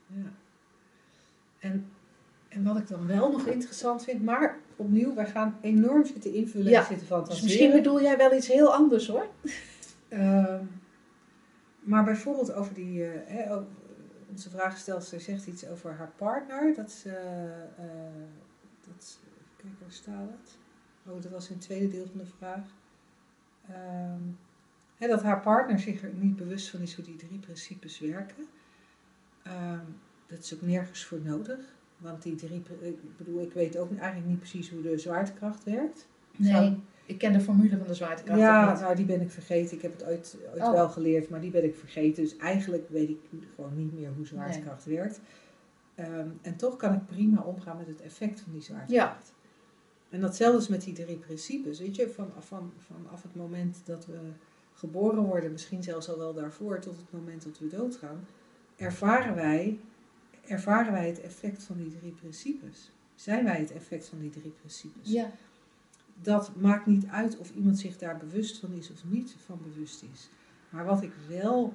[0.08, 0.32] Ja.
[1.60, 1.86] En,
[2.50, 6.72] en wat ik dan wel nog interessant vind, maar opnieuw, wij gaan enorm zitten invullen
[6.72, 7.42] Ja, en zitten fantaseren.
[7.42, 9.26] Dus misschien bedoel jij wel iets heel anders hoor.
[10.08, 10.64] Ehm,
[11.80, 13.68] maar bijvoorbeeld over die, eh, hè, ook,
[14.30, 16.74] onze vraagstelster zegt iets over haar partner.
[16.76, 17.10] Dat ze,
[17.78, 17.86] eh,
[18.88, 19.18] dat, ze-
[19.56, 20.58] kijken, waar staat het?
[21.08, 22.66] Oh, dat was in het tweede deel van de vraag.
[23.70, 24.22] Ehm,
[25.10, 28.46] dat haar partner zich er niet bewust van is hoe die drie principes werken.
[29.44, 29.86] Ehm,
[30.28, 31.60] dat is ook nergens voor nodig.
[31.98, 36.08] Want die drie, ik bedoel, ik weet ook eigenlijk niet precies hoe de zwaartekracht werkt.
[36.36, 39.76] Nee, ik ken de formule van de zwaartekracht Ja, nou die ben ik vergeten.
[39.76, 40.72] Ik heb het ooit, ooit Oh.
[40.72, 42.24] wel geleerd, maar die ben ik vergeten.
[42.24, 43.20] Dus eigenlijk weet ik
[43.56, 45.22] gewoon niet meer hoe zwaartekracht werkt.
[45.96, 49.34] Ehm, en toch kan ik prima omgaan met het effect van die zwaartekracht.
[50.10, 51.80] En datzelfde is met die drie principes.
[51.80, 54.20] Weet je, van, van, vanaf het moment dat we
[54.82, 58.28] geboren worden, misschien zelfs al wel daarvoor, tot het moment dat we doodgaan,
[58.76, 59.80] ervaren wij,
[60.48, 62.92] ervaren wij het effect van die drie principes.
[63.16, 65.12] Zijn wij het effect van die drie principes?
[65.12, 65.32] Ja,
[66.22, 70.04] dat maakt niet uit of iemand zich daar bewust van is of niet van bewust
[70.14, 70.30] is.
[70.70, 71.74] Maar wat ik wel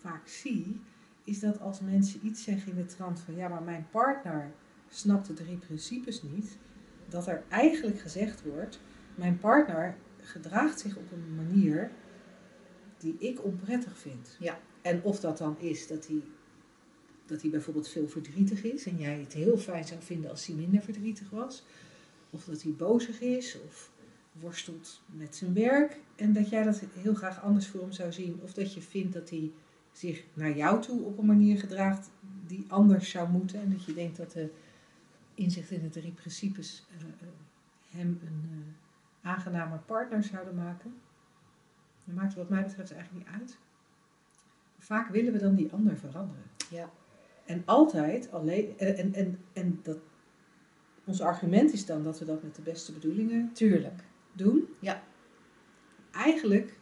[0.00, 0.80] vaak zie,
[1.24, 4.50] is dat als mensen iets zeggen in de trant van ja, maar mijn partner
[4.88, 6.56] snapt de drie principes niet,
[7.08, 8.80] dat er eigenlijk gezegd wordt,
[9.14, 11.90] mijn partner gedraagt zich op een manier
[13.06, 14.36] die ik onprettig vind.
[14.38, 14.58] Ja.
[14.82, 16.22] En of dat dan is dat hij,
[17.26, 20.56] dat hij bijvoorbeeld veel verdrietig is en jij het heel fijn zou vinden als hij
[20.56, 21.64] minder verdrietig was.
[22.30, 23.58] Of dat hij bozig is.
[23.66, 23.90] Of
[24.32, 28.40] worstelt met zijn werk en dat jij dat heel graag anders voor hem zou zien.
[28.42, 29.52] Of dat je vindt dat hij
[29.92, 32.10] zich naar jou toe op een manier gedraagt
[32.46, 33.60] die anders zou moeten.
[33.60, 34.50] En dat je denkt dat de
[35.34, 37.28] inzicht in de drie principes eh, eh,
[37.90, 40.94] hem een eh, aangenamer partner zouden maken.
[42.06, 43.58] Dat maakt wat mij betreft eigenlijk niet uit.
[44.78, 46.44] Vaak willen we dan die ander veranderen.
[46.70, 46.90] Ja.
[47.44, 49.98] En altijd alleen, en, en, en, dat,
[51.04, 54.02] ons argument is dan dat we dat met de beste bedoelingen Tuurlijk.
[54.32, 54.68] doen.
[54.80, 55.02] Ja.
[56.10, 56.78] Eigenlijk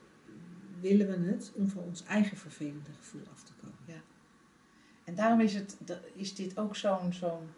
[0.81, 3.75] willen we het om van ons eigen vervelende gevoel af te komen.
[5.05, 5.79] En daarom is, het,
[6.15, 7.49] is dit ook zo'n zo'n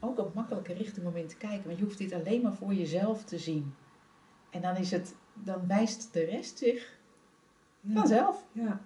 [0.00, 1.66] ook een makkelijke richting om in te kijken.
[1.66, 3.74] Want je hoeft dit alleen maar voor jezelf te zien.
[4.50, 6.97] En dan, is het, dan wijst de rest zich Ja.
[7.94, 8.44] Vanzelf.
[8.52, 8.80] Ja.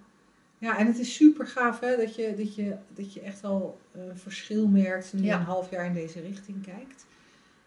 [0.57, 3.79] ja, en het is super gaaf hè, dat, je, dat, je, dat je echt al
[3.91, 5.39] eh, verschil merkt nu Ja.
[5.39, 7.05] een half jaar in deze richting kijkt.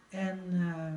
[0.09, 0.95] En, eh,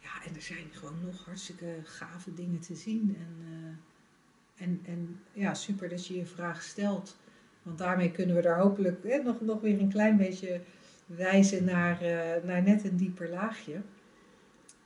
[0.00, 3.16] ja, en er zijn gewoon nog hartstikke gave dingen te zien.
[3.18, 7.16] En, eh, en, en ja, super dat je je vraag stelt.
[7.62, 10.60] Want daarmee kunnen we daar hopelijk hè, nog, nog weer een klein beetje
[11.06, 13.80] wijzen naar, eh, naar net een dieper laagje.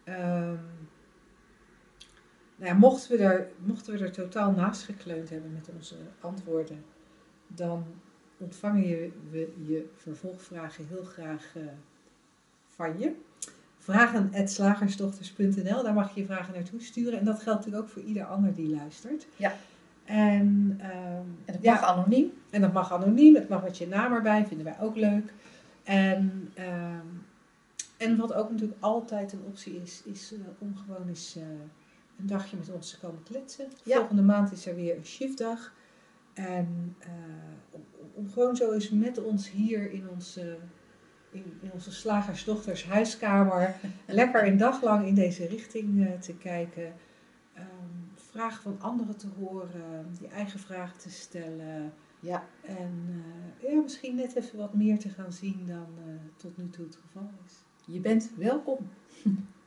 [0.05, 0.57] Ehm,
[2.61, 6.85] nou ja, mochten, we er, mochten we er totaal naast gekleund hebben met onze antwoorden,
[7.47, 7.85] dan
[8.39, 11.63] ontvangen je, we je vervolgvragen heel graag eh,
[12.69, 13.15] van je.
[13.77, 17.19] Vragen.slagersdochters.nl, daar mag je je vragen naartoe sturen.
[17.19, 19.27] En dat geldt natuurlijk ook voor ieder ander die luistert.
[19.37, 19.53] Ja.
[20.05, 22.33] En, ehm, En dat ja, mag anoniem.
[22.51, 25.33] en dat mag anoniem, het mag met je naam erbij, vinden wij ook leuk.
[25.85, 27.07] En, ehm,
[27.97, 31.43] en wat ook natuurlijk altijd een optie is, is eh, om gewoon eens eh,
[32.21, 33.69] een dagje met ons te komen kletsen.
[33.85, 33.97] Ja.
[33.97, 35.73] Volgende maand is er weer een shiftdag.
[36.35, 37.11] En eh,
[37.71, 40.57] om, om gewoon zo eens met ons hier in onze,
[41.31, 46.95] in, in onze slagersdochters huiskamer lekker een dag lang in deze richting eh, te kijken.
[47.55, 47.67] Ehm,
[48.15, 51.93] vragen van anderen te horen, je eigen vragen te stellen.
[52.21, 52.45] Ja.
[52.63, 53.25] En
[53.61, 55.87] eh, ja, misschien net even wat meer te gaan zien dan
[56.37, 57.53] tot nu toe het geval is.
[57.87, 58.89] Je bent welkom.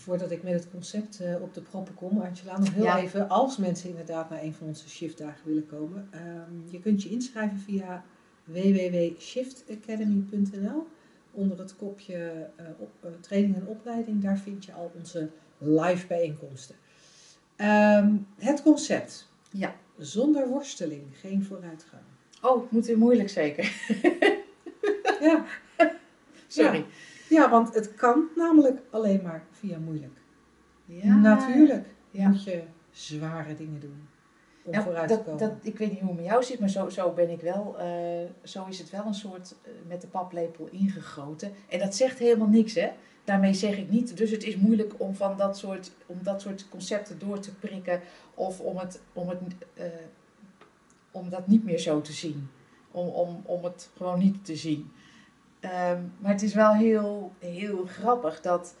[0.00, 2.98] voordat ik met het concept eh, op de proppen kom, Angela, nog heel Ja.
[2.98, 7.08] even, als mensen inderdaad naar een van onze shiftdagen willen komen, ehm, je kunt je
[7.08, 8.04] inschrijven via
[8.44, 10.86] www.shiftacademy.nl.
[11.32, 16.06] Onder het kopje eh, op, eh, training en opleiding, daar vind je al onze live
[16.06, 16.74] bijeenkomsten.
[17.56, 19.28] Ehm, het concept.
[19.50, 19.74] Ja.
[19.98, 22.02] Zonder worsteling, geen vooruitgang.
[22.42, 23.72] Oh, moet weer moeilijk zeker.
[25.20, 25.44] Ja,
[26.46, 26.78] Sorry.
[26.78, 26.84] ja,
[27.50, 30.18] want het kan namelijk alleen maar via moeilijk.
[30.84, 31.14] Ja.
[31.14, 32.28] Natuurlijk Ja.
[32.28, 34.08] moet je zware dingen doen
[34.62, 35.38] om vooruit te komen.
[35.38, 37.78] dat, ik weet niet hoe het met jou zit, maar zo, zo ben ik wel.
[37.78, 37.88] eh,
[38.42, 41.52] zo is het wel een soort eh, met de paplepel ingegoten.
[41.68, 42.88] En dat zegt helemaal niks, hè?
[43.24, 44.16] Daarmee zeg ik niet.
[44.16, 48.00] Dus het is moeilijk om van dat soort, om dat soort concepten door te prikken.
[48.34, 49.38] Of om, het, om, het,
[49.74, 49.84] eh,
[51.10, 52.48] om dat niet meer zo te zien.
[52.90, 54.90] Om, om, om het gewoon niet te zien.
[55.60, 58.74] Ehm, maar het is wel heel, heel grappig dat,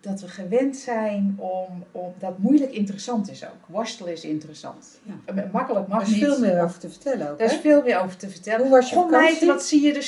[0.00, 2.14] dat we gewend zijn om, om.
[2.18, 3.66] Dat moeilijk interessant is ook.
[3.66, 5.00] Worstelen is interessant.
[5.02, 5.34] Ja.
[5.34, 6.24] Eh, Makkelijk mag Er is niet.
[6.24, 7.38] veel meer over te vertellen ook.
[7.38, 8.60] Daar is veel meer over te vertellen.
[8.60, 9.46] Hoe was je meid, vakantie?
[9.46, 10.02] wat zie je er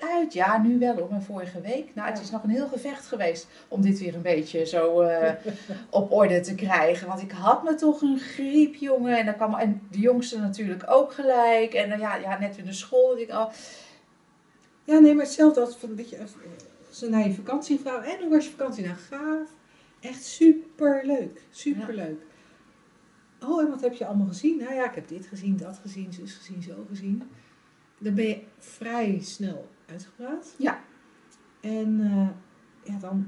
[0.00, 0.32] uit.
[0.32, 1.94] Ja, nu wel hoor, maar vorige week.
[1.94, 2.22] Nou, het Ja.
[2.24, 5.32] is nog een heel gevecht geweest om dit weer een beetje zo eh,
[5.90, 7.08] op orde te krijgen.
[7.08, 9.18] Want ik had me toch een griep, jongen.
[9.18, 11.74] En, dan kwam, en de jongste natuurlijk ook gelijk.
[11.74, 13.18] En dan, ja, ja, net weer de school.
[13.18, 13.52] Ik, oh,
[14.84, 16.32] Ja, nee, maar hetzelfde als van, weet je, als
[16.90, 18.04] ze naar je vakantie vragen.
[18.12, 18.84] En hoe was je vakantie?
[18.84, 19.48] Nou, gaaf.
[20.00, 21.42] Echt superleuk.
[21.50, 22.20] Superleuk.
[23.42, 24.58] Oh, en wat heb je allemaal gezien?
[24.58, 27.22] Nou ja, ik heb dit gezien, dat gezien, zus gezien, zo gezien.
[27.98, 30.54] Dan ben je vrij snel uitgepraat.
[30.56, 30.78] Ja.
[31.60, 33.26] En eh, ja, dan,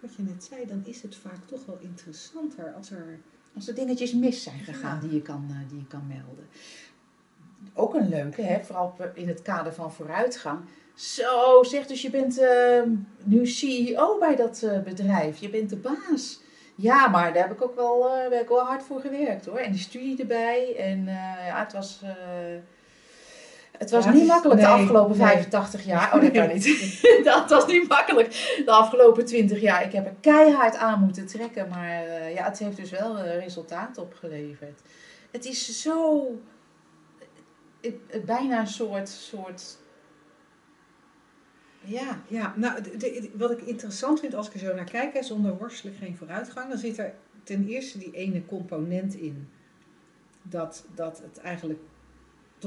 [0.00, 3.20] wat je net zei, dan is het vaak toch wel interessanter als er...
[3.54, 6.46] als er dingetjes mis zijn gegaan die je kan, eh, die je kan melden.
[7.74, 8.64] Ook een leuke, hè?
[8.64, 10.60] vooral in het kader van vooruitgang.
[10.94, 12.82] Zo, zeg dus je bent eh,
[13.24, 15.38] nu CEO bij dat bedrijf.
[15.38, 16.40] Je bent de baas.
[16.74, 19.58] Ja, maar daar heb ik ook wel, ik wel hard voor gewerkt hoor.
[19.58, 20.76] En die studie erbij.
[20.76, 21.04] En
[21.46, 22.02] ja, het was,
[23.78, 25.26] het was Ja, niet makkelijk de afgelopen nee.
[25.26, 26.10] 85 jaar.
[26.14, 27.00] Oh, dat kan niet.
[27.24, 28.28] dat was niet makkelijk
[28.64, 29.84] de afgelopen 20 jaar.
[29.84, 31.68] Ik heb er keihard aan moeten trekken.
[31.68, 34.80] Maar eh, ja, het heeft dus wel eh, resultaat opgeleverd.
[35.30, 36.26] Het is zo...
[37.80, 37.92] eh,
[38.24, 39.08] bijna een soort...
[39.08, 39.76] soort
[41.80, 45.12] ja, Ja, nou, de- de- wat ik interessant vind als ik er zo naar kijk,
[45.14, 47.14] hè, zonder worstelen geen vooruitgang, dan zit er
[47.44, 49.48] ten eerste die ene component in
[50.42, 51.80] dat, dat het eigenlijk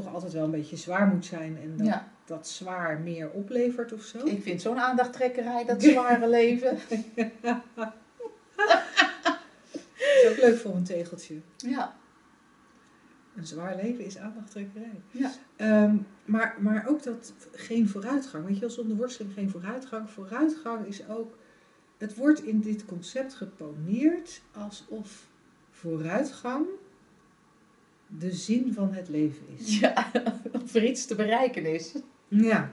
[0.03, 3.93] toch altijd wel een beetje zwaar moet zijn en dat, Ja, dat zwaar meer oplevert
[3.93, 4.25] of zo.
[4.25, 6.77] ik vind zo'n aandachttrekkerij, dat zware leven.
[7.75, 7.93] Dat
[10.23, 11.35] is ook leuk voor een tegeltje.
[11.57, 11.95] Ja,
[13.35, 15.01] Een zwaar leven is aandachttrekkerij.
[15.11, 15.31] ja.
[15.55, 15.95] Ehm,
[16.25, 18.45] maar, maar ook dat geen vooruitgang.
[18.45, 20.09] Weet je wel, zonder worsteling geen vooruitgang.
[20.09, 21.37] Vooruitgang is ook.
[21.97, 25.27] Het wordt in dit concept geponeerd alsof
[25.71, 26.65] vooruitgang
[28.17, 29.79] de zin van het leven is.
[29.79, 30.11] ja,
[30.63, 31.93] of er iets te bereiken is.
[32.27, 32.71] Ja,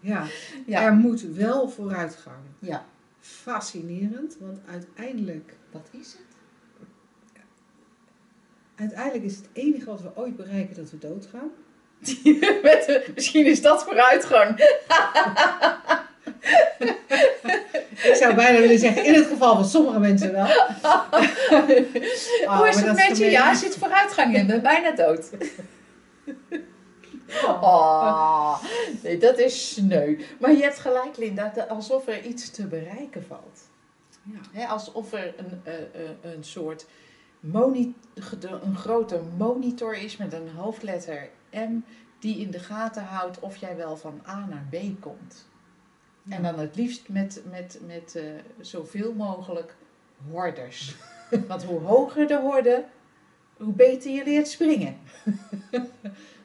[0.00, 0.26] ja.
[0.66, 2.42] Ja, er moet wel vooruitgang.
[2.58, 2.84] ja.
[3.20, 6.26] Fascinerend, want uiteindelijk, wat is het?
[8.74, 11.50] uiteindelijk is het enige wat we ooit bereiken dat we doodgaan.
[12.62, 14.56] Met de- misschien is dat vooruitgang.
[18.02, 20.46] Ik zou bijna willen zeggen, in het geval van sommige mensen wel.
[20.82, 21.12] Ah,
[22.58, 23.30] Hoe is maar het met je?
[23.30, 24.46] Ja, zit vooruitgang in.
[24.46, 25.30] ben bijna dood.
[27.44, 28.62] Oh,
[29.02, 30.18] nee, dat is sneu.
[30.40, 33.60] Maar je hebt gelijk, Linda, alsof er iets te bereiken valt.
[34.52, 34.66] Ja.
[34.66, 36.86] Alsof er een, eh, eh, een soort
[38.40, 41.80] een grote monitor is met een hoofdletter M
[42.18, 45.46] die in de gaten houdt of jij wel van A naar B komt.
[46.28, 48.24] En dan het liefst met, met, met eh,
[48.60, 49.74] zoveel mogelijk
[50.30, 50.96] horders.
[51.48, 52.84] Want hoe hoger de horde,
[53.56, 54.96] hoe beter je leert springen.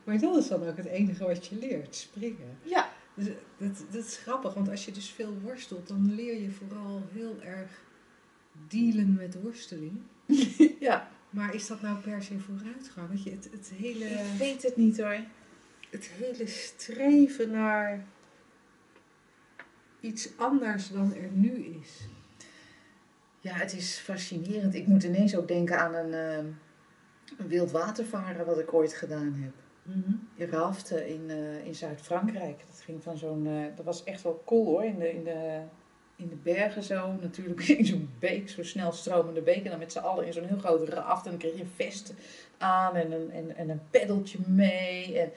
[0.03, 2.57] Maar dat is dan ook het enige wat je leert, springen.
[2.63, 3.27] Ja, Dus
[3.57, 7.35] dat, dat is grappig, want als je dus veel worstelt, dan leer je vooral heel
[7.41, 7.81] erg
[8.67, 10.01] dealen met worsteling.
[10.79, 11.09] ja.
[11.29, 13.09] Maar is dat nou per se vooruitgang?
[13.09, 15.17] Weet je, het, het, hele, Ik weet het niet hoor.
[15.89, 18.05] het hele streven naar
[20.03, 22.07] iets anders dan er nu is.
[23.39, 24.75] Ja, het is fascinerend.
[24.75, 26.13] Ik moet ineens ook denken aan een,
[27.37, 29.53] een wildwatervaren wat ik ooit gedaan heb.
[30.51, 32.63] Rafte in, eh, in Zuid-Frankrijk.
[32.67, 33.47] Dat ging van zo'n.
[33.47, 34.83] eh, dat was echt wel cool hoor.
[34.83, 35.61] In de, in de,
[36.15, 37.11] in de bergen zo.
[37.21, 39.63] Natuurlijk in zo'n beek, zo'n snel stromende beek.
[39.63, 41.25] En dan met z'n allen in zo'n heel groot raft.
[41.25, 42.13] En dan kreeg je een vest
[42.57, 45.19] aan en een, en, en een peddeltje mee.
[45.19, 45.31] En,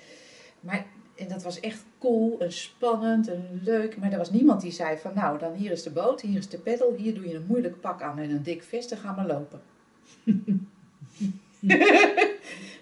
[0.60, 0.86] maar,
[1.16, 3.96] en dat was echt cool en spannend en leuk.
[3.96, 6.48] Maar er was niemand die zei van nou, dan hier is de boot, hier is
[6.48, 6.94] de peddel.
[6.96, 9.60] Hier doe je een moeilijk pak aan en een dik vest en ga lopen.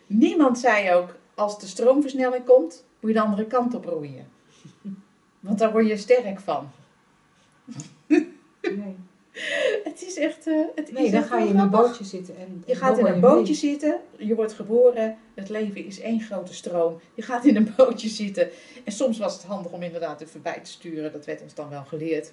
[0.07, 4.27] Niemand zei ook, als de stroomversnelling komt, moet je de andere kant op roeien.
[5.41, 6.71] Want daar word je sterk van.
[8.61, 8.97] Nee,
[9.85, 10.47] Het is echt...
[10.47, 12.37] eh, het nee is dan ga je in een bootje zitten.
[12.37, 13.21] En, Je gaat in een mee.
[13.21, 17.01] bootje zitten, je wordt geboren, het leven is één grote stroom.
[17.15, 18.49] Je gaat in een bootje zitten.
[18.85, 21.69] En soms was het handig om inderdaad even bij te sturen, dat werd ons dan
[21.69, 22.33] wel geleerd.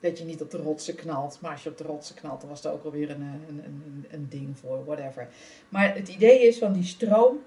[0.00, 2.48] Dat je niet op de rotsen knalt, maar als je op de rotsen knalt, dan
[2.50, 5.28] was er ook alweer een, eh, een, een, een ding voor, whatever.
[5.68, 7.38] Maar het idee is van die stroom,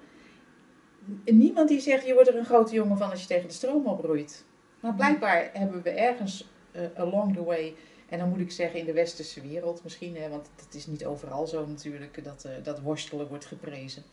[1.25, 3.85] niemand die zegt je wordt er een grote jongen van als je tegen de stroom
[3.85, 4.45] oproeit.
[4.79, 7.75] Maar blijkbaar hebben we ergens eh, along the way
[8.09, 11.05] en dan moet ik zeggen in de westerse wereld misschien, hè, want het is niet
[11.05, 14.03] overal zo natuurlijk dat, eh, dat worstelen wordt geprezen.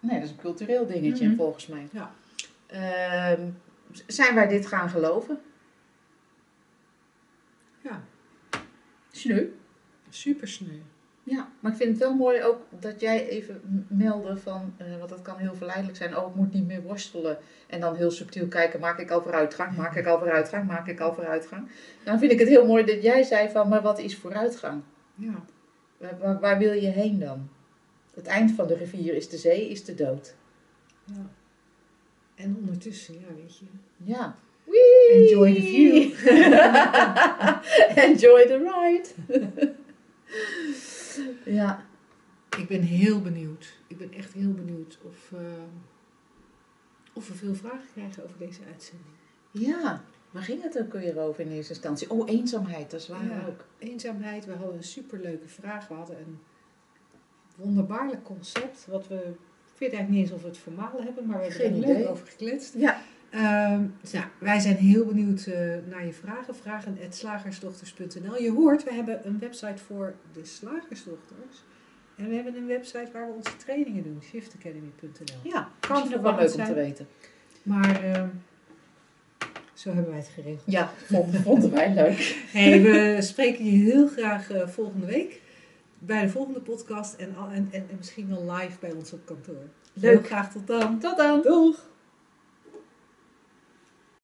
[0.00, 1.36] Nee, dat is een cultureel dingetje Mhm.
[1.36, 1.88] volgens mij.
[1.92, 2.14] Ja.
[2.66, 3.50] Ehm,
[4.06, 5.40] zijn wij dit gaan geloven?
[7.82, 8.04] Ja,
[9.10, 9.46] Sneu.
[10.08, 10.78] super sneu.
[11.28, 15.08] Ja, maar ik vind het wel mooi ook dat jij even meldde van, eh, want
[15.08, 17.38] dat kan heel verleidelijk zijn, oh ik moet niet meer worstelen.
[17.66, 21.00] En dan heel subtiel kijken, maak ik al vooruitgang, maak ik al vooruitgang, maak ik
[21.00, 21.68] al vooruitgang.
[22.04, 24.82] Dan vind ik het heel mooi dat jij zei van, maar wat is vooruitgang?
[25.14, 25.44] Ja.
[25.96, 27.48] Waar, waar, waar wil je heen dan?
[28.14, 30.34] Het eind van de rivier is de zee, is de dood.
[31.04, 31.30] ja.
[32.34, 33.64] En ondertussen, ja, weet je.
[33.96, 34.36] Ja.
[35.12, 36.12] Enjoy the view.
[38.04, 39.08] Enjoy the ride.
[41.44, 41.84] ja.
[42.58, 43.78] Ik ben heel benieuwd.
[43.86, 45.40] Ik ben echt heel benieuwd of, eh,
[47.12, 49.10] of we veel vragen krijgen over deze uitzending.
[49.50, 50.04] Ja.
[50.30, 52.10] Waar ging het ook weer over in eerste instantie?
[52.10, 53.64] Oh, eenzaamheid, dat is waar Ja, ook.
[53.78, 55.88] Eenzaamheid, we hadden een superleuke vraag.
[55.88, 56.38] We hadden een
[57.56, 58.86] wonderbaarlijk concept.
[58.86, 59.14] Wat we,
[59.74, 62.08] ik weet eigenlijk niet eens of we het formaal hebben, maar we hebben er leuk
[62.08, 62.74] over gekletst.
[62.74, 63.02] Ja.
[64.00, 65.58] Dus ja, wij zijn heel benieuwd eh,
[65.88, 66.56] naar je vragen.
[66.56, 71.64] Vragen.slagersdochters.nl Je hoort, we hebben een website voor de slagersdochters.
[72.16, 75.50] En we hebben een website waar we onze trainingen doen, shiftacademy.nl.
[75.50, 77.06] Ja, Kan nog wel leuk om te weten.
[77.62, 78.28] Maar ehm,
[79.74, 80.62] zo hebben wij het geregeld.
[80.66, 82.36] Ja, vonden, vonden wij leuk.
[82.52, 85.40] Hey, we spreken je heel graag eh, volgende week
[85.98, 89.64] bij de volgende podcast en, en, en, en misschien wel live bij ons op kantoor.
[89.92, 90.12] Leuk.
[90.12, 90.98] Heel graag tot dan.
[90.98, 91.42] Tot dan.
[91.42, 91.94] Doeg!